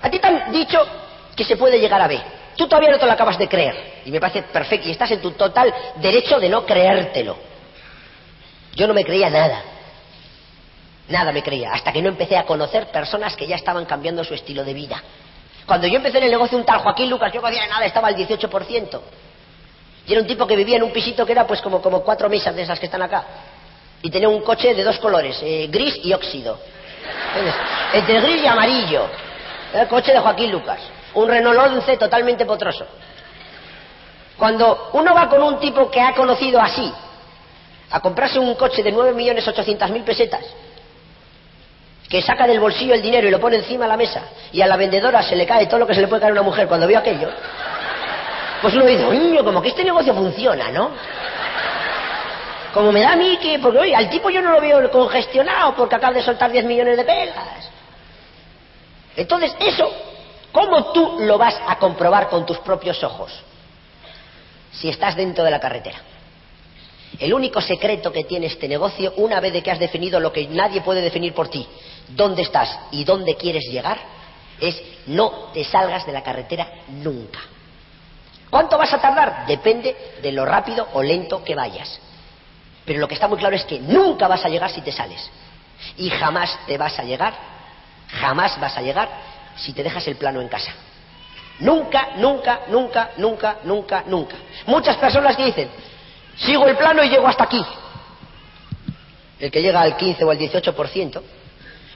[0.00, 0.86] A ti te han dicho
[1.34, 2.20] que se puede llegar a B.
[2.56, 4.02] Tú todavía no te lo acabas de creer.
[4.04, 4.88] Y me parece perfecto.
[4.88, 7.36] Y estás en tu total derecho de no creértelo.
[8.74, 9.62] Yo no me creía nada.
[11.08, 11.72] Nada me creía.
[11.72, 15.02] Hasta que no empecé a conocer personas que ya estaban cambiando su estilo de vida.
[15.66, 18.08] Cuando yo empecé en el negocio un tal Joaquín Lucas, yo no hacía nada, estaba
[18.08, 19.00] al 18%.
[20.08, 22.28] Y era un tipo que vivía en un pisito que era pues como, como cuatro
[22.28, 23.24] mesas de esas que están acá.
[24.02, 26.58] Y tenía un coche de dos colores, eh, gris y óxido.
[27.92, 29.06] Entre gris y amarillo.
[29.72, 30.80] El coche de Joaquín Lucas
[31.14, 32.86] un Renault 11 totalmente potroso.
[34.36, 36.92] Cuando uno va con un tipo que ha conocido así,
[37.90, 40.44] a comprarse un coche de 9.800.000 pesetas,
[42.08, 44.66] que saca del bolsillo el dinero y lo pone encima de la mesa, y a
[44.66, 46.68] la vendedora se le cae todo lo que se le puede caer a una mujer
[46.68, 47.28] cuando vio aquello,
[48.60, 50.90] pues uno dice, niño, como que este negocio funciona, ¿no?
[52.74, 55.74] Como me da a mí que, porque oye, al tipo yo no lo veo congestionado
[55.74, 57.70] porque acaba de soltar 10 millones de pelas.
[59.16, 59.90] Entonces, eso
[60.52, 63.32] ¿Cómo tú lo vas a comprobar con tus propios ojos?
[64.72, 65.98] Si estás dentro de la carretera.
[67.18, 70.46] El único secreto que tiene este negocio, una vez de que has definido lo que
[70.48, 71.66] nadie puede definir por ti,
[72.08, 73.98] dónde estás y dónde quieres llegar,
[74.60, 77.40] es no te salgas de la carretera nunca.
[78.50, 79.46] ¿Cuánto vas a tardar?
[79.46, 82.00] Depende de lo rápido o lento que vayas.
[82.84, 85.30] Pero lo que está muy claro es que nunca vas a llegar si te sales.
[85.96, 87.34] Y jamás te vas a llegar,
[88.20, 89.08] jamás vas a llegar
[89.56, 90.72] si te dejas el plano en casa.
[91.60, 94.36] Nunca, nunca, nunca, nunca, nunca, nunca.
[94.66, 95.68] Muchas personas que dicen,
[96.36, 97.64] sigo el plano y llego hasta aquí.
[99.38, 101.22] El que llega al 15 o al 18%,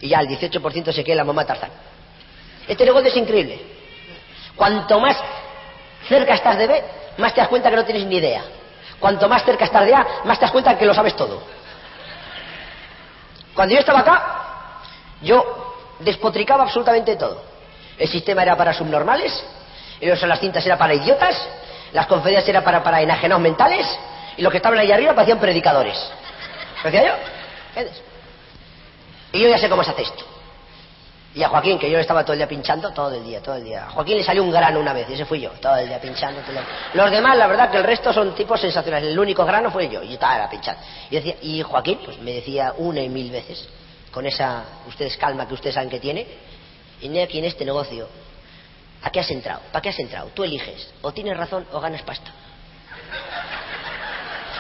[0.01, 1.71] y ya al 18% se queda la mamá Tarzán.
[2.69, 3.61] Este negocio es increíble.
[4.57, 5.17] Cuanto más
[6.09, 6.85] cerca estás de B,
[7.19, 8.43] más te das cuenta que no tienes ni idea.
[8.99, 11.43] Cuanto más cerca estás de A, más te das cuenta que lo sabes todo.
[13.55, 14.81] Cuando yo estaba acá,
[15.21, 17.43] yo despotricaba absolutamente todo.
[17.99, 19.45] El sistema era para subnormales,
[20.01, 21.37] las cintas era para idiotas,
[21.93, 23.87] las conferencias era para, para enajenados mentales,
[24.37, 25.99] y los que estaban ahí arriba parecían predicadores.
[26.83, 27.83] ¿Decía yo?
[29.33, 30.25] Y yo ya sé cómo se hace esto.
[31.35, 33.65] Y a Joaquín, que yo estaba todo el día pinchando, todo el día, todo el
[33.65, 33.87] día.
[33.87, 35.99] A Joaquín le salió un grano una vez, y ese fui yo, todo el día
[35.99, 36.41] pinchando.
[36.43, 36.67] Todo el día.
[36.93, 39.09] Los demás, la verdad, que el resto son tipos sensacionales.
[39.11, 40.83] El único grano fue yo, y yo estaba pinchando.
[41.11, 43.67] Y, decía, y Joaquín, pues me decía una y mil veces,
[44.11, 46.27] con esa, ustedes calma que ustedes saben que tiene,
[47.01, 48.09] y aquí en este negocio,
[49.03, 49.61] ¿a qué has entrado?
[49.73, 50.29] ¿Para qué has entrado?
[50.35, 52.31] Tú eliges, o tienes razón o ganas pasta.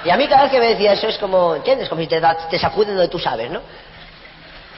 [0.04, 1.88] Y a mí cada vez que me decía eso es como, ¿entiendes?
[1.88, 2.20] Como si te,
[2.50, 3.60] te sacuden donde tú sabes, ¿no?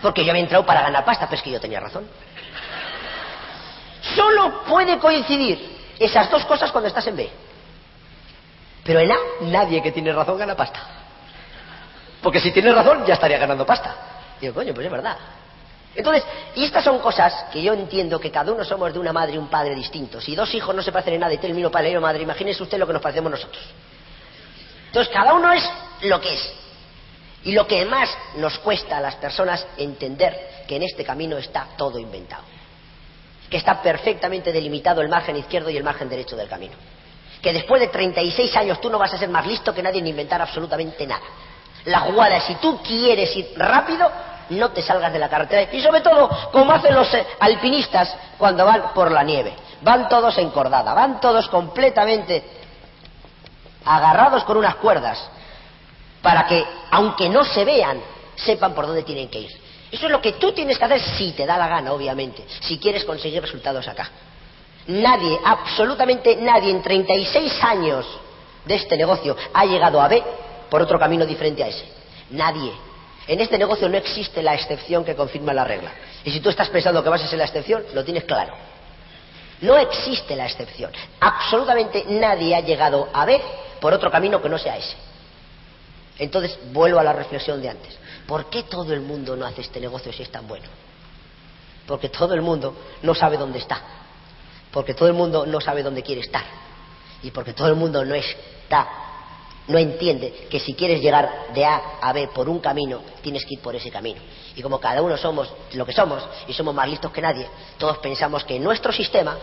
[0.04, 2.06] Porque yo había entrado para ganar pasta, pero es que yo tenía razón.
[4.14, 7.30] Solo puede coincidir esas dos cosas cuando estás en B.
[8.84, 10.78] Pero en A, nadie que tiene razón gana pasta.
[12.22, 13.96] Porque si tiene razón, ya estaría ganando pasta.
[14.36, 15.16] Y digo, coño, pues es verdad.
[15.94, 16.22] Entonces,
[16.54, 19.38] y estas son cosas que yo entiendo que cada uno somos de una madre y
[19.38, 20.22] un padre distintos.
[20.22, 22.62] Si dos hijos no se parecen en nada y tienen el mismo padre madre, imagínese
[22.62, 23.64] usted lo que nos parecemos nosotros.
[24.88, 25.66] Entonces, cada uno es
[26.02, 26.63] lo que es.
[27.44, 31.68] Y lo que más nos cuesta a las personas entender que en este camino está
[31.76, 32.42] todo inventado.
[33.50, 36.74] Que está perfectamente delimitado el margen izquierdo y el margen derecho del camino.
[37.42, 40.06] Que después de 36 años tú no vas a ser más listo que nadie en
[40.06, 41.22] inventar absolutamente nada.
[41.84, 44.10] La jugada es si tú quieres ir rápido,
[44.48, 45.68] no te salgas de la carretera.
[45.70, 49.54] Y sobre todo, como hacen los eh, alpinistas cuando van por la nieve.
[49.82, 52.42] Van todos encordada, van todos completamente
[53.84, 55.28] agarrados con unas cuerdas
[56.24, 58.00] para que, aunque no se vean,
[58.34, 59.50] sepan por dónde tienen que ir.
[59.92, 62.78] Eso es lo que tú tienes que hacer si te da la gana, obviamente, si
[62.78, 64.10] quieres conseguir resultados acá.
[64.86, 68.06] Nadie, absolutamente nadie, en 36 años
[68.64, 70.22] de este negocio ha llegado a B
[70.70, 71.84] por otro camino diferente a ese.
[72.30, 72.72] Nadie.
[73.28, 75.92] En este negocio no existe la excepción que confirma la regla.
[76.24, 78.54] Y si tú estás pensando que vas a ser la excepción, lo tienes claro.
[79.60, 80.90] No existe la excepción.
[81.20, 83.38] Absolutamente nadie ha llegado a B
[83.78, 84.96] por otro camino que no sea ese.
[86.18, 87.98] Entonces vuelvo a la reflexión de antes.
[88.26, 90.66] ¿Por qué todo el mundo no hace este negocio si es tan bueno?
[91.86, 93.80] Porque todo el mundo no sabe dónde está.
[94.70, 96.44] Porque todo el mundo no sabe dónde quiere estar.
[97.22, 98.88] Y porque todo el mundo no está,
[99.68, 103.54] no entiende que si quieres llegar de A a B por un camino, tienes que
[103.54, 104.20] ir por ese camino.
[104.54, 107.46] Y como cada uno somos lo que somos y somos más listos que nadie,
[107.78, 109.36] todos pensamos que nuestro sistema,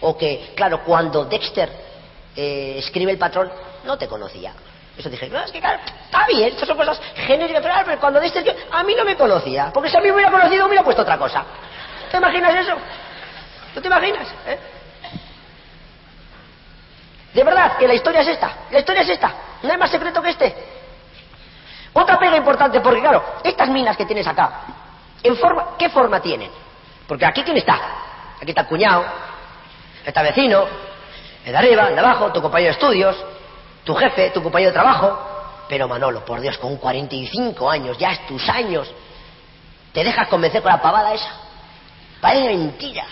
[0.00, 1.70] o que, claro, cuando Dexter
[2.36, 3.50] eh, escribe el patrón,
[3.84, 4.54] no te conocía.
[4.96, 8.44] Eso dije, no, es que claro, está bien, estas son cosas genéricas, pero cuando diste
[8.44, 10.84] yo, a mí no me conocía, porque si a mí me hubiera conocido me hubiera
[10.84, 11.44] puesto otra cosa.
[12.10, 12.76] ¿Te imaginas eso?
[13.74, 14.28] ¿Tú te imaginas?
[14.46, 14.58] Eh?
[17.34, 19.32] De verdad, que la historia es esta, la historia es esta,
[19.64, 20.54] no hay más secreto que este.
[21.92, 24.60] Otra pega importante, porque claro, estas minas que tienes acá,
[25.24, 26.50] ¿en forma, ¿qué forma tienen?
[27.08, 27.74] Porque aquí quién está?
[28.40, 29.04] Aquí está el cuñado,
[30.04, 30.66] está el vecino,
[31.44, 33.16] el de arriba, el de abajo, tu compañero de estudios,
[33.84, 35.18] tu jefe, tu compañero de trabajo.
[35.68, 38.90] Pero Manolo, por Dios, con 45 años, ya es tus años,
[39.92, 41.30] ¿te dejas convencer con la pavada esa?
[42.20, 43.04] Parece mentira.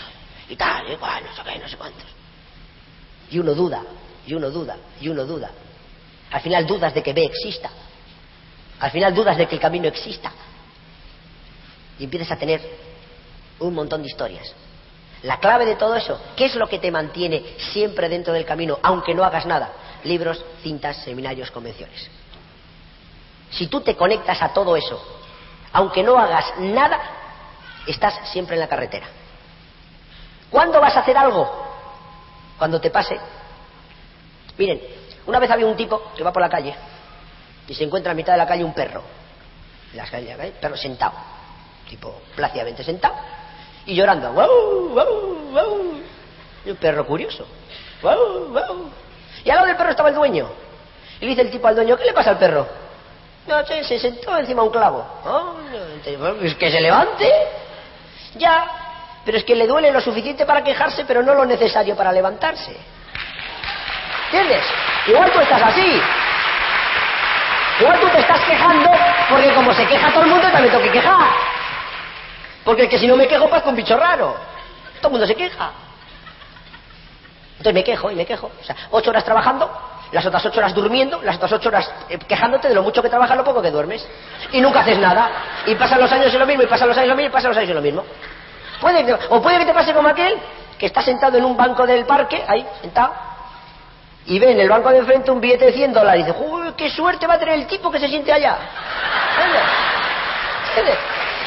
[0.49, 2.05] Y tal, y cual, no sé qué, no sé cuántos.
[3.31, 3.83] Y uno duda,
[4.27, 5.51] y uno duda, y uno duda.
[6.31, 7.71] Al final dudas de que B exista.
[8.81, 10.33] Al final dudas de que el camino exista.
[11.99, 12.61] Y empiezas a tener
[13.61, 14.53] un montón de historias.
[15.23, 18.79] La clave de todo eso, ¿qué es lo que te mantiene siempre dentro del camino,
[18.83, 19.71] aunque no hagas nada?
[20.05, 22.09] Libros, cintas, seminarios, convenciones.
[23.51, 25.01] Si tú te conectas a todo eso,
[25.73, 27.01] aunque no hagas nada,
[27.87, 29.07] estás siempre en la carretera.
[30.51, 31.51] ¿Cuándo vas a hacer algo?
[32.59, 33.19] Cuando te pase.
[34.59, 34.81] Miren,
[35.27, 36.75] una vez había un tipo que va por la calle
[37.67, 39.03] y se encuentra a mitad de la calle un perro.
[39.95, 40.55] Las calles, ¿eh?
[40.61, 41.15] perro sentado,
[41.89, 43.15] tipo plácidamente sentado
[43.87, 44.33] y llorando.
[44.33, 46.03] ¡Wow,
[46.65, 47.47] Y un perro curioso.
[48.03, 48.91] ¡Wow,
[49.45, 50.49] y al lado del perro estaba el dueño.
[51.21, 52.67] Y le dice el tipo al dueño, ¿qué le pasa al perro?
[53.47, 55.05] No sé, se sentó encima un clavo.
[55.25, 55.55] Oh,
[56.43, 57.31] es que se levante.
[58.37, 58.67] Ya,
[59.25, 62.77] pero es que le duele lo suficiente para quejarse, pero no lo necesario para levantarse.
[64.27, 64.65] ¿Entiendes?
[65.07, 66.01] Igual tú estás así.
[67.81, 68.91] Igual tú te estás quejando
[69.29, 71.31] porque como se queja todo el mundo, también tengo que quejar.
[72.65, 74.37] Porque es que si no me quejo, pues con bicho raro.
[75.01, 75.73] Todo el mundo se queja.
[77.63, 78.51] Entonces me quejo y me quejo.
[78.61, 79.71] O sea, ocho horas trabajando,
[80.11, 83.09] las otras ocho horas durmiendo, las otras ocho horas eh, quejándote de lo mucho que
[83.09, 84.05] trabajas, lo poco que duermes.
[84.51, 85.31] Y nunca haces nada.
[85.65, 87.33] Y pasan los años y lo mismo, y pasan los años y lo mismo, y
[87.33, 88.05] pasan los años y lo mismo.
[88.81, 90.37] Puede o puede que te pase como aquel
[90.77, 93.13] que está sentado en un banco del parque, ahí, sentado,
[94.27, 96.73] y ve en el banco de enfrente un billete de 100 dólares y dice, ¡Uy,
[96.77, 98.57] qué suerte va a tener el tipo que se siente allá!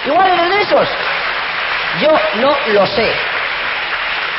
[0.06, 0.90] Igual eres de esos.
[2.00, 3.12] Yo no lo sé.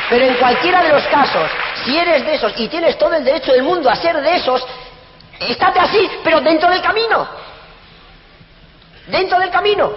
[0.09, 1.51] Pero en cualquiera de los casos,
[1.87, 4.61] si eres de esos y tienes todo el derecho del mundo a ser de esos,
[5.39, 7.25] estate así, pero dentro del camino.
[9.07, 9.89] Dentro del camino.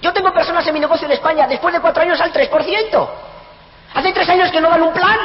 [0.00, 3.08] Yo tengo personas en mi negocio en España después de cuatro años al 3%.
[3.92, 5.18] Hace tres años que no dan un plan.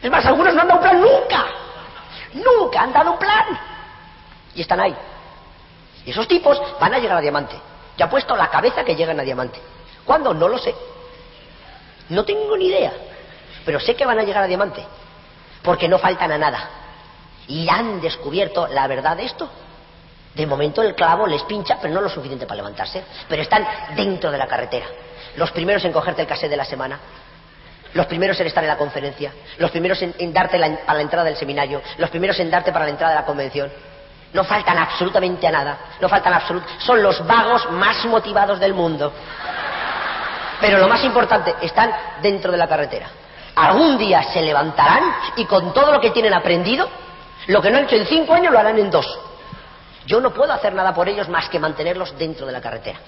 [0.00, 1.46] Es más, algunos no han dado un plan nunca.
[2.34, 3.58] Nunca han dado un plan.
[4.54, 4.94] Y están ahí.
[6.04, 7.56] Y esos tipos van a llegar a diamante.
[7.96, 9.60] Ya ha puesto la cabeza que llegan a diamante.
[10.04, 10.32] ¿Cuándo?
[10.32, 10.72] No lo sé.
[12.08, 12.92] No tengo ni idea.
[13.66, 14.82] Pero sé que van a llegar a diamante.
[15.62, 16.70] Porque no faltan a nada.
[17.48, 19.50] Y han descubierto la verdad de esto.
[20.34, 23.02] De momento el clavo les pincha, pero no lo suficiente para levantarse.
[23.28, 24.86] Pero están dentro de la carretera.
[25.36, 27.00] Los primeros en cogerte el cassette de la semana.
[27.92, 29.32] Los primeros en estar en la conferencia.
[29.58, 31.82] Los primeros en, darte para la entrada del seminario.
[31.98, 33.72] Los primeros en darte para la entrada de la convención.
[34.32, 35.78] No faltan absolutamente a nada.
[36.00, 36.84] No faltan absolutamente.
[36.84, 39.12] Son los vagos más motivados del mundo.
[40.60, 41.90] Pero lo más importante, están
[42.22, 43.08] dentro de la carretera.
[43.56, 45.02] Algún día se levantarán
[45.36, 46.88] y con todo lo que tienen aprendido,
[47.46, 49.06] lo que no han hecho en cinco años lo harán en dos.
[50.06, 52.98] Yo no puedo hacer nada por ellos más que mantenerlos dentro de la carretera.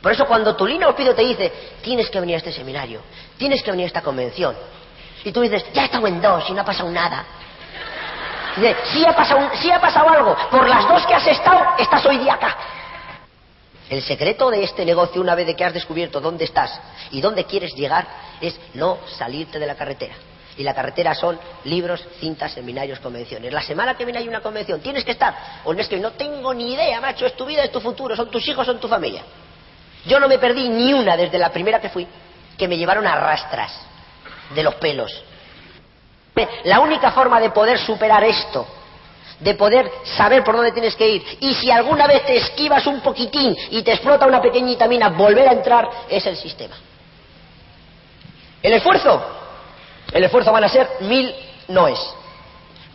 [0.00, 1.52] Por eso cuando tu línea Ospido te dice,
[1.82, 3.00] tienes que venir a este seminario,
[3.36, 4.54] tienes que venir a esta convención,
[5.24, 7.24] y tú dices, ya he estado en dos y no ha pasado nada.
[8.54, 12.06] dice, sí ha pasado, sí ha pasado algo, por las dos que has estado, estás
[12.06, 12.56] hoy día acá.
[13.88, 16.80] El secreto de este negocio, una vez de que has descubierto dónde estás
[17.12, 18.06] y dónde quieres llegar,
[18.40, 20.14] es no salirte de la carretera.
[20.58, 23.52] Y la carretera son libros, cintas, seminarios, convenciones.
[23.52, 25.34] La semana que viene hay una convención, tienes que estar.
[25.64, 28.16] O no es que no tengo ni idea, macho, es tu vida, es tu futuro,
[28.16, 29.22] son tus hijos, son tu familia.
[30.06, 32.08] Yo no me perdí ni una desde la primera que fui,
[32.56, 33.72] que me llevaron a rastras
[34.54, 35.12] de los pelos.
[36.64, 38.66] La única forma de poder superar esto
[39.40, 41.38] de poder saber por dónde tienes que ir.
[41.40, 45.48] Y si alguna vez te esquivas un poquitín y te explota una pequeñita mina, volver
[45.48, 46.76] a entrar es el sistema.
[48.62, 49.22] El esfuerzo,
[50.12, 51.34] el esfuerzo van a ser mil
[51.68, 52.00] noes.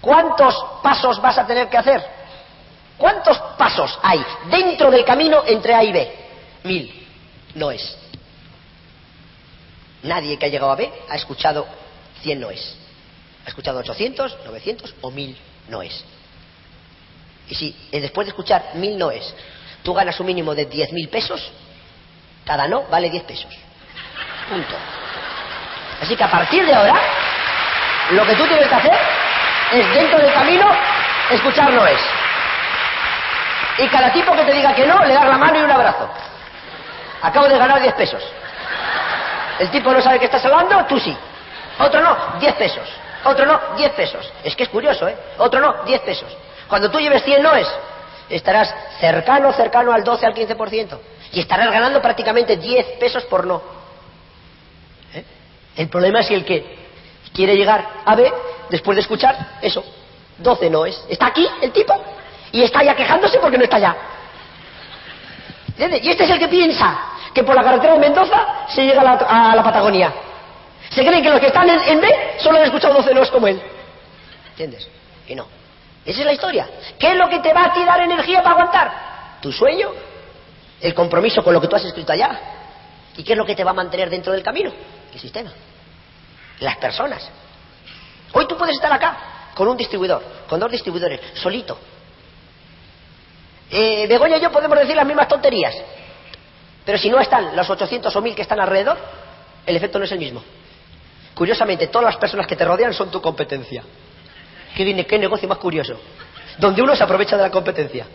[0.02, 2.04] ¿Cuántos pasos vas a tener que hacer?
[2.98, 6.16] ¿Cuántos pasos hay dentro del camino entre A y B?
[6.64, 7.08] Mil
[7.56, 7.98] noes.
[10.04, 11.68] Nadie que ha llegado a B ha escuchado
[12.22, 12.76] 100 noes.
[13.46, 15.38] Ha escuchado 800, 900 o 1000
[15.70, 16.04] noes.
[17.50, 19.34] Y si eh, después de escuchar mil noes,
[19.84, 21.52] tú ganas un mínimo de diez mil pesos,
[22.46, 23.54] cada no vale diez pesos.
[24.50, 24.76] Punto.
[26.02, 26.96] Así que a partir de ahora,
[28.12, 28.98] lo que tú tienes que hacer
[29.74, 30.68] es dentro del camino
[31.30, 32.00] escuchar noes.
[33.78, 36.10] Y cada tipo que te diga que no, le das la mano y un abrazo.
[37.22, 38.22] Acabo de ganar diez pesos.
[39.60, 41.16] El tipo no sabe que estás hablando, tú sí.
[41.80, 42.88] Otro no, diez pesos.
[43.24, 44.30] Otro no, diez pesos.
[44.44, 45.16] Es que es curioso, ¿eh?
[45.38, 46.36] Otro no, diez pesos.
[46.72, 47.68] Cuando tú lleves 100 noes,
[48.30, 50.98] estarás cercano, cercano al 12, al 15%.
[51.34, 53.62] Y estarás ganando prácticamente 10 pesos por no.
[55.14, 55.26] ¿Eh?
[55.76, 56.78] El problema es que el que
[57.34, 58.32] quiere llegar a B,
[58.70, 59.84] después de escuchar eso,
[60.38, 61.04] 12 noes.
[61.10, 61.94] Está aquí el tipo
[62.54, 63.98] y está ya quejándose porque no está allá.
[65.68, 66.06] ¿Entiendes?
[66.06, 67.00] Y este es el que piensa
[67.34, 70.14] que por la carretera de Mendoza se llega a la, Patagonia.
[70.90, 72.08] Se creen que los que están en, en B
[72.38, 73.62] solo han escuchado 12 noes como él.
[74.52, 74.88] ¿Entiendes?
[75.28, 75.60] Y no.
[76.06, 76.68] Esa es la historia.
[76.98, 78.92] ¿Qué es lo que te va a ti dar energía para aguantar?
[79.42, 79.90] Tu sueño,
[80.80, 82.40] el compromiso con lo que tú has escrito allá.
[83.18, 84.72] ¿Y qué es lo que te va a mantener dentro del camino?
[85.14, 85.52] El sistema.
[86.60, 87.28] Las personas.
[88.34, 89.18] Hoy tú puedes estar acá
[89.54, 91.78] con un distribuidor, con dos distribuidores, solito.
[93.70, 95.76] Eh, Begoña y yo podemos decir las mismas tonterías.
[96.86, 98.98] Pero si no están los 800 o 1000 que están alrededor,
[99.66, 100.44] el efecto no es el mismo.
[101.36, 103.84] Curiosamente, todas las personas que te rodean son tu competencia.
[104.76, 106.00] ¿Qué, qué negocio más curioso?
[106.58, 108.06] Donde uno se aprovecha de la competencia.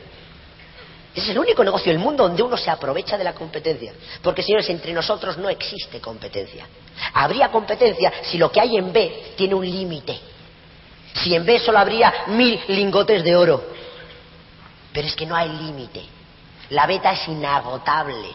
[1.15, 3.93] es el único negocio del mundo donde uno se aprovecha de la competencia.
[4.23, 6.67] Porque, señores, entre nosotros no existe competencia.
[7.15, 10.19] Habría competencia si lo que hay en B tiene un límite.
[11.15, 13.65] Si en B solo habría mil lingotes de oro.
[14.93, 16.03] Pero es que no hay límite.
[16.71, 18.29] La beta es inagotable.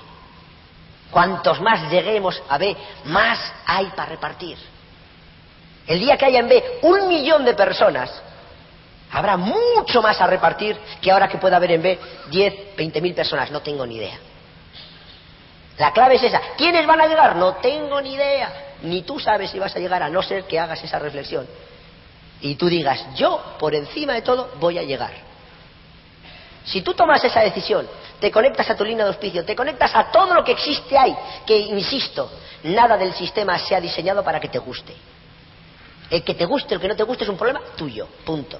[1.11, 4.57] Cuantos más lleguemos a B, más hay para repartir.
[5.91, 8.09] El día que haya en B un millón de personas,
[9.11, 13.13] habrá mucho más a repartir que ahora que pueda haber en B 10, 20 mil
[13.13, 13.51] personas.
[13.51, 14.17] No tengo ni idea.
[15.77, 16.39] La clave es esa.
[16.55, 17.35] ¿Quiénes van a llegar?
[17.35, 18.75] No tengo ni idea.
[18.83, 21.45] Ni tú sabes si vas a llegar a no ser que hagas esa reflexión.
[22.39, 25.11] Y tú digas, yo por encima de todo voy a llegar.
[26.63, 27.85] Si tú tomas esa decisión,
[28.21, 31.13] te conectas a tu línea de auspicio, te conectas a todo lo que existe ahí,
[31.45, 32.31] que, insisto,
[32.63, 35.10] nada del sistema se ha diseñado para que te guste.
[36.11, 38.59] El que te guste, el que no te guste es un problema tuyo, punto.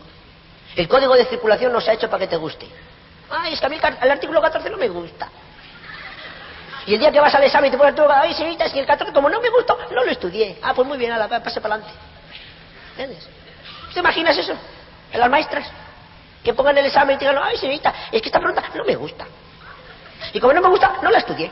[0.74, 2.66] El código de circulación no se ha hecho para que te guste.
[3.30, 5.30] Ay, es que a mí el, artículo 14 no me gusta.
[6.86, 9.12] Y el día que vas al examen te pones todo, ay, señorita, si el 14
[9.12, 10.60] como no me gustó, no lo estudié.
[10.62, 11.94] Ah, pues muy bien, la pase para adelante.
[12.92, 13.28] ¿Entiendes?
[13.94, 14.54] ¿Te imaginas eso?
[15.12, 15.70] En las maestras.
[16.42, 19.28] Que pongan el examen y digan, ay, señorita, es que esta pregunta no me gusta.
[20.32, 21.52] Y como no me gusta, no la estudié.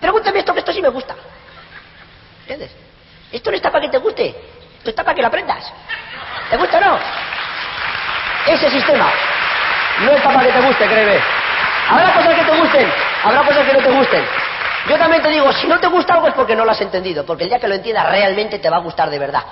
[0.00, 1.14] Pregúntame esto, que esto sí me gusta.
[2.40, 2.72] ¿Entiendes?
[3.30, 4.34] Esto no está para que te guste,
[4.90, 5.72] está para que lo aprendas.
[6.50, 6.98] ¿Te gusta o no?
[8.46, 9.10] Ese sistema
[10.00, 11.20] no está para que te guste, créeme.
[11.88, 14.24] Habrá cosas que te gusten, habrá cosas que no te gusten.
[14.88, 17.24] Yo también te digo, si no te gusta algo es porque no lo has entendido,
[17.24, 19.42] porque el día que lo entiendas realmente te va a gustar de verdad.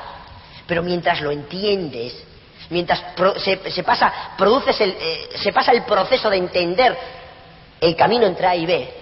[0.66, 2.22] Pero mientras lo entiendes,
[2.70, 3.02] mientras
[3.38, 6.96] se, pasa, produces el, eh, se pasa el proceso de entender
[7.80, 8.94] el camino entre A y B,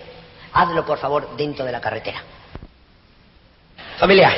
[0.53, 2.22] hazlo por favor dentro de la carretera.
[3.99, 4.33] Familia,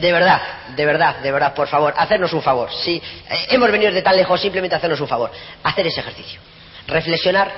[0.00, 0.40] de verdad,
[0.74, 2.72] de verdad, de verdad, por favor, hacernos un favor.
[2.72, 3.02] Si eh,
[3.50, 5.30] hemos venido de tan lejos, simplemente hacernos un favor.
[5.62, 6.40] Hacer ese ejercicio.
[6.86, 7.50] Reflexionar.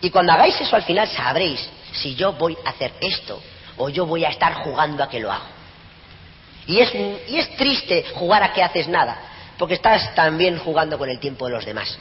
[0.00, 3.40] Y cuando hagáis eso al final sabréis si yo voy a hacer esto
[3.76, 5.44] o yo voy a estar jugando a que lo hago.
[6.66, 9.16] Y es, y es triste jugar a que haces nada,
[9.58, 11.98] porque estás también jugando con el tiempo de los demás.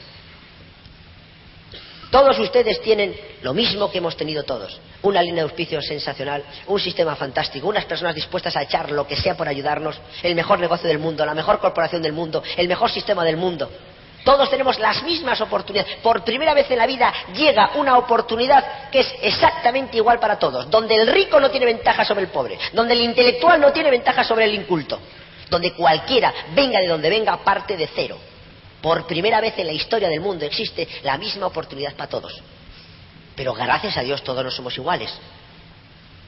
[2.12, 4.78] Todos ustedes tienen lo mismo que hemos tenido todos.
[5.01, 9.16] Una línea de auspicio sensacional, un sistema fantástico, unas personas dispuestas a echar lo que
[9.16, 12.91] sea por ayudarnos, el mejor negocio del mundo, la mejor corporación del mundo, el mejor
[12.91, 13.72] sistema del mundo.
[14.26, 15.95] Todos tenemos las mismas oportunidades.
[16.03, 20.70] Por primera vez en la vida llega una oportunidad que es exactamente igual para todos,
[20.70, 24.26] donde el rico no tiene ventaja sobre el pobre, donde el intelectual no tiene ventaja
[24.26, 24.99] sobre el inculto,
[25.49, 28.18] donde cualquiera, venga de donde venga, parte de cero.
[28.82, 32.41] Por primera vez en la historia del mundo existe la misma oportunidad para todos.
[33.36, 35.11] Pero gracias a Dios todos no somos iguales.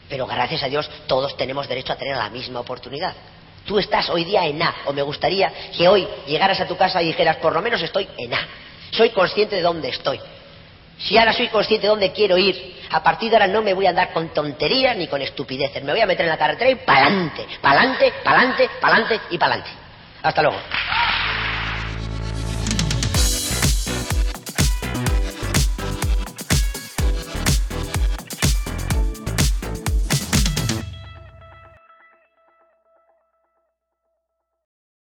[0.10, 3.14] Pero gracias a Dios todos tenemos derecho a tener la misma oportunidad.
[3.66, 7.01] Tú estás hoy día en A, o me gustaría que hoy llegaras a tu casa
[7.01, 8.47] y dijeras, por lo menos estoy en A.
[8.91, 10.20] Soy consciente de dónde estoy.
[10.99, 13.88] Si ahora soy consciente de dónde quiero ir, a partir de ahora no me voy
[13.88, 15.84] a andar con tonterías ni con estupideces.
[15.84, 19.70] Me voy a meter en la carretera y pa'lante, pa'lante, pa'lante, pa'lante y pa'lante.
[20.22, 20.58] Hasta luego.